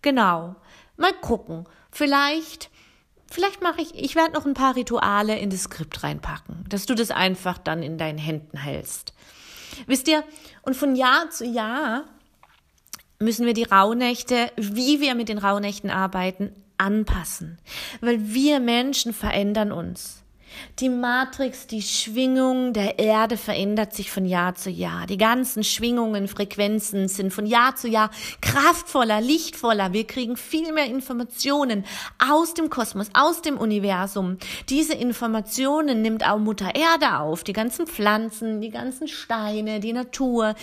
genau, 0.00 0.54
Mal 0.96 1.12
gucken. 1.12 1.66
Vielleicht, 1.90 2.70
vielleicht 3.30 3.62
mache 3.62 3.82
ich, 3.82 3.94
ich 3.94 4.14
werde 4.14 4.32
noch 4.32 4.46
ein 4.46 4.54
paar 4.54 4.76
Rituale 4.76 5.38
in 5.38 5.50
das 5.50 5.64
Skript 5.64 6.02
reinpacken, 6.02 6.64
dass 6.68 6.86
du 6.86 6.94
das 6.94 7.10
einfach 7.10 7.58
dann 7.58 7.82
in 7.82 7.98
deinen 7.98 8.18
Händen 8.18 8.58
hältst. 8.58 9.12
Wisst 9.86 10.08
ihr, 10.08 10.22
und 10.62 10.76
von 10.76 10.96
Jahr 10.96 11.30
zu 11.30 11.44
Jahr 11.44 12.04
müssen 13.18 13.46
wir 13.46 13.54
die 13.54 13.64
Rauhnächte, 13.64 14.50
wie 14.56 15.00
wir 15.00 15.14
mit 15.14 15.28
den 15.28 15.38
Rauhnächten 15.38 15.90
arbeiten, 15.90 16.52
anpassen. 16.78 17.58
Weil 18.00 18.34
wir 18.34 18.60
Menschen 18.60 19.12
verändern 19.12 19.72
uns. 19.72 20.21
Die 20.78 20.88
Matrix, 20.88 21.66
die 21.66 21.82
Schwingung 21.82 22.72
der 22.72 22.98
Erde 22.98 23.36
verändert 23.36 23.94
sich 23.94 24.10
von 24.10 24.24
Jahr 24.24 24.54
zu 24.54 24.70
Jahr. 24.70 25.06
Die 25.06 25.16
ganzen 25.16 25.64
Schwingungen, 25.64 26.28
Frequenzen 26.28 27.08
sind 27.08 27.32
von 27.32 27.46
Jahr 27.46 27.76
zu 27.76 27.88
Jahr 27.88 28.10
kraftvoller, 28.40 29.20
lichtvoller. 29.20 29.92
Wir 29.92 30.06
kriegen 30.06 30.36
viel 30.36 30.72
mehr 30.72 30.86
Informationen 30.86 31.84
aus 32.18 32.54
dem 32.54 32.70
Kosmos, 32.70 33.08
aus 33.14 33.42
dem 33.42 33.58
Universum. 33.58 34.38
Diese 34.68 34.94
Informationen 34.94 36.02
nimmt 36.02 36.26
auch 36.28 36.38
Mutter 36.38 36.74
Erde 36.74 37.18
auf. 37.18 37.44
Die 37.44 37.52
ganzen 37.52 37.86
Pflanzen, 37.86 38.60
die 38.60 38.70
ganzen 38.70 39.08
Steine, 39.08 39.80
die 39.80 39.92
Natur, 39.92 40.54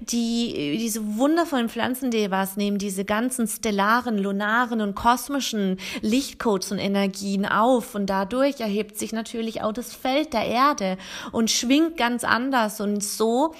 die, 0.00 0.76
diese 0.78 1.16
wundervollen 1.16 1.68
Pflanzendevas 1.68 2.56
nehmen 2.56 2.78
diese 2.78 3.04
ganzen 3.04 3.48
stellaren, 3.48 4.18
lunaren 4.18 4.80
und 4.80 4.94
kosmischen 4.94 5.78
Lichtcodes 6.00 6.72
und 6.72 6.78
Energien 6.78 7.46
auf 7.46 7.94
und 7.94 8.06
dadurch 8.06 8.60
erhebt 8.60 8.98
sich 8.98 9.12
natürlich 9.12 9.33
natürlich 9.34 9.62
auch 9.62 9.72
das 9.72 9.92
Feld 9.92 10.32
der 10.32 10.46
Erde 10.46 10.96
und 11.32 11.50
schwingt 11.50 11.96
ganz 11.96 12.22
anders. 12.22 12.80
Und 12.80 13.02
so 13.02 13.52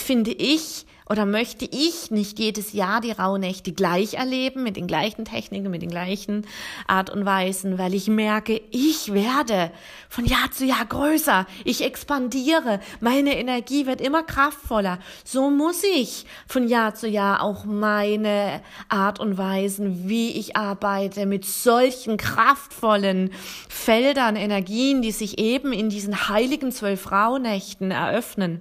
finde 0.00 0.32
ich, 0.32 0.86
oder 1.08 1.24
möchte 1.24 1.64
ich 1.64 2.10
nicht 2.10 2.38
jedes 2.38 2.72
Jahr 2.72 3.00
die 3.00 3.12
Rauhnächte 3.12 3.72
gleich 3.72 4.14
erleben, 4.14 4.62
mit 4.62 4.76
den 4.76 4.86
gleichen 4.86 5.24
Techniken, 5.24 5.70
mit 5.70 5.82
den 5.82 5.90
gleichen 5.90 6.46
Art 6.86 7.10
und 7.10 7.24
Weisen, 7.24 7.78
weil 7.78 7.94
ich 7.94 8.08
merke, 8.08 8.60
ich 8.70 9.12
werde 9.12 9.70
von 10.08 10.26
Jahr 10.26 10.50
zu 10.50 10.66
Jahr 10.66 10.84
größer, 10.84 11.46
ich 11.64 11.82
expandiere, 11.82 12.80
meine 13.00 13.38
Energie 13.38 13.86
wird 13.86 14.00
immer 14.00 14.22
kraftvoller. 14.22 14.98
So 15.24 15.50
muss 15.50 15.82
ich 15.82 16.26
von 16.46 16.68
Jahr 16.68 16.94
zu 16.94 17.08
Jahr 17.08 17.42
auch 17.42 17.64
meine 17.64 18.60
Art 18.88 19.18
und 19.18 19.38
Weisen, 19.38 20.08
wie 20.08 20.32
ich 20.32 20.56
arbeite, 20.56 21.26
mit 21.26 21.44
solchen 21.44 22.16
kraftvollen 22.18 23.30
Feldern, 23.68 24.36
Energien, 24.36 25.00
die 25.00 25.12
sich 25.12 25.38
eben 25.38 25.72
in 25.72 25.88
diesen 25.88 26.28
heiligen 26.28 26.70
zwölf 26.70 27.10
Rauhnächten 27.10 27.90
eröffnen 27.90 28.60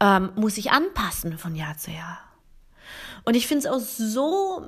ähm, 0.00 0.30
muss 0.34 0.56
ich 0.58 0.70
anpassen 0.70 1.38
von 1.38 1.54
Jahr 1.54 1.76
zu 1.76 1.90
Jahr. 1.90 2.18
Und 3.24 3.34
ich 3.34 3.46
finde 3.46 3.66
es 3.66 3.72
auch 3.72 3.80
so, 3.80 4.66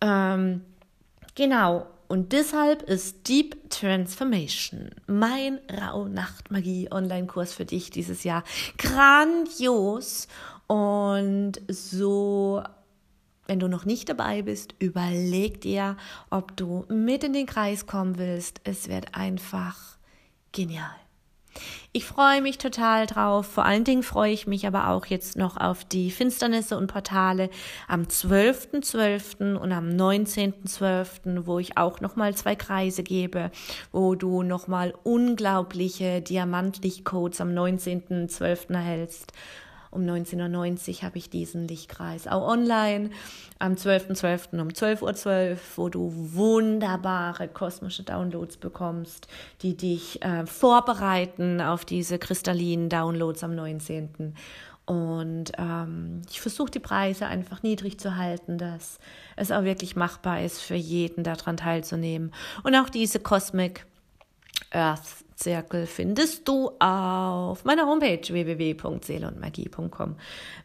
Ähm, 0.00 0.62
genau. 1.34 1.86
Und 2.08 2.32
deshalb 2.32 2.82
ist 2.82 3.28
Deep 3.28 3.70
Transformation 3.70 4.90
mein 5.06 5.60
Rauhnacht-Magie-Online-Kurs 5.70 7.52
für 7.52 7.64
dich 7.64 7.90
dieses 7.90 8.24
Jahr 8.24 8.42
grandios 8.78 10.26
und 10.66 11.60
so 11.68 12.64
wenn 13.50 13.58
du 13.58 13.66
noch 13.66 13.84
nicht 13.84 14.08
dabei 14.08 14.42
bist, 14.42 14.76
überleg 14.78 15.60
dir, 15.60 15.96
ob 16.30 16.56
du 16.56 16.84
mit 16.88 17.24
in 17.24 17.32
den 17.32 17.46
Kreis 17.46 17.84
kommen 17.84 18.16
willst. 18.16 18.60
Es 18.62 18.88
wird 18.88 19.16
einfach 19.16 19.76
genial. 20.52 20.94
Ich 21.92 22.04
freue 22.04 22.40
mich 22.40 22.58
total 22.58 23.06
drauf. 23.06 23.46
Vor 23.46 23.64
allen 23.64 23.84
Dingen 23.84 24.02
freue 24.02 24.32
ich 24.32 24.46
mich 24.46 24.66
aber 24.66 24.88
auch 24.88 25.06
jetzt 25.06 25.36
noch 25.36 25.56
auf 25.56 25.84
die 25.84 26.10
Finsternisse 26.10 26.76
und 26.76 26.86
Portale 26.86 27.50
am 27.88 28.02
12.12. 28.02 28.80
.12. 28.80 29.56
und 29.56 29.72
am 29.72 29.88
19.12., 29.88 31.46
wo 31.46 31.58
ich 31.58 31.76
auch 31.76 32.00
nochmal 32.00 32.34
zwei 32.34 32.54
Kreise 32.54 33.02
gebe, 33.02 33.50
wo 33.92 34.14
du 34.14 34.42
nochmal 34.42 34.94
unglaubliche 35.02 36.22
Diamantlichtcodes 36.22 37.40
am 37.40 37.50
19.12. 37.50 38.74
erhältst 38.74 39.32
um 39.90 40.02
19.90 40.02 40.88
Uhr 40.88 41.02
habe 41.02 41.18
ich 41.18 41.30
diesen 41.30 41.66
Lichtkreis 41.66 42.28
auch 42.28 42.46
online. 42.46 43.10
Am 43.58 43.74
12.12. 43.74 44.50
.12. 44.52 44.60
um 44.60 44.68
12.12 44.68 45.02
Uhr, 45.02 45.14
12, 45.14 45.78
wo 45.78 45.88
du 45.88 46.12
wunderbare 46.14 47.48
kosmische 47.48 48.04
Downloads 48.04 48.56
bekommst, 48.56 49.26
die 49.62 49.76
dich 49.76 50.22
äh, 50.22 50.46
vorbereiten 50.46 51.60
auf 51.60 51.84
diese 51.84 52.18
kristallinen 52.18 52.88
Downloads 52.88 53.42
am 53.42 53.54
19. 53.54 54.34
Und 54.86 55.52
ähm, 55.58 56.22
ich 56.28 56.40
versuche 56.40 56.70
die 56.70 56.80
Preise 56.80 57.26
einfach 57.26 57.62
niedrig 57.62 57.98
zu 58.00 58.16
halten, 58.16 58.58
dass 58.58 58.98
es 59.36 59.52
auch 59.52 59.62
wirklich 59.62 59.94
machbar 59.94 60.42
ist 60.42 60.60
für 60.60 60.74
jeden 60.74 61.22
daran 61.22 61.56
teilzunehmen. 61.56 62.32
Und 62.64 62.74
auch 62.74 62.88
diese 62.88 63.20
Cosmic 63.20 63.86
Earth 64.72 65.24
Zirkel 65.40 65.86
findest 65.86 66.46
du 66.46 66.70
auf 66.78 67.64
meiner 67.64 67.86
Homepage 67.86 68.20
www.seeleundmagie.com. 68.28 70.16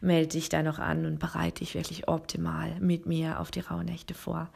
Melde 0.02 0.28
dich 0.28 0.50
da 0.50 0.62
noch 0.62 0.78
an 0.78 1.06
und 1.06 1.18
bereite 1.18 1.60
dich 1.60 1.74
wirklich 1.74 2.08
optimal 2.08 2.78
mit 2.78 3.06
mir 3.06 3.40
auf 3.40 3.50
die 3.50 3.60
Rauhnächte 3.60 4.12
vor. 4.12 4.50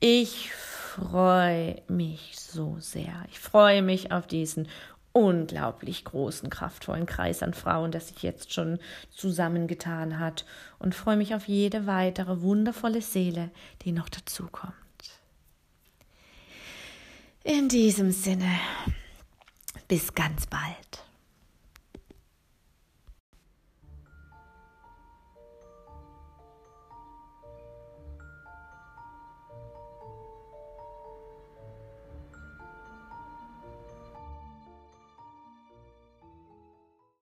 Ich 0.00 0.52
freue 0.52 1.80
mich 1.88 2.34
so 2.38 2.76
sehr. 2.78 3.14
Ich 3.30 3.40
freue 3.40 3.80
mich 3.80 4.12
auf 4.12 4.26
diesen 4.26 4.68
unglaublich 5.12 6.04
großen, 6.04 6.50
kraftvollen 6.50 7.06
Kreis 7.06 7.42
an 7.42 7.54
Frauen, 7.54 7.90
das 7.90 8.08
sich 8.08 8.22
jetzt 8.22 8.52
schon 8.52 8.78
zusammengetan 9.10 10.18
hat 10.18 10.44
und 10.78 10.94
freue 10.94 11.16
mich 11.16 11.34
auf 11.34 11.48
jede 11.48 11.86
weitere 11.86 12.42
wundervolle 12.42 13.00
Seele, 13.00 13.50
die 13.82 13.92
noch 13.92 14.10
dazukommt. 14.10 14.74
In 17.44 17.68
diesem 17.68 18.10
Sinne, 18.10 18.50
bis 19.88 20.14
ganz 20.14 20.46
bald. 20.46 21.03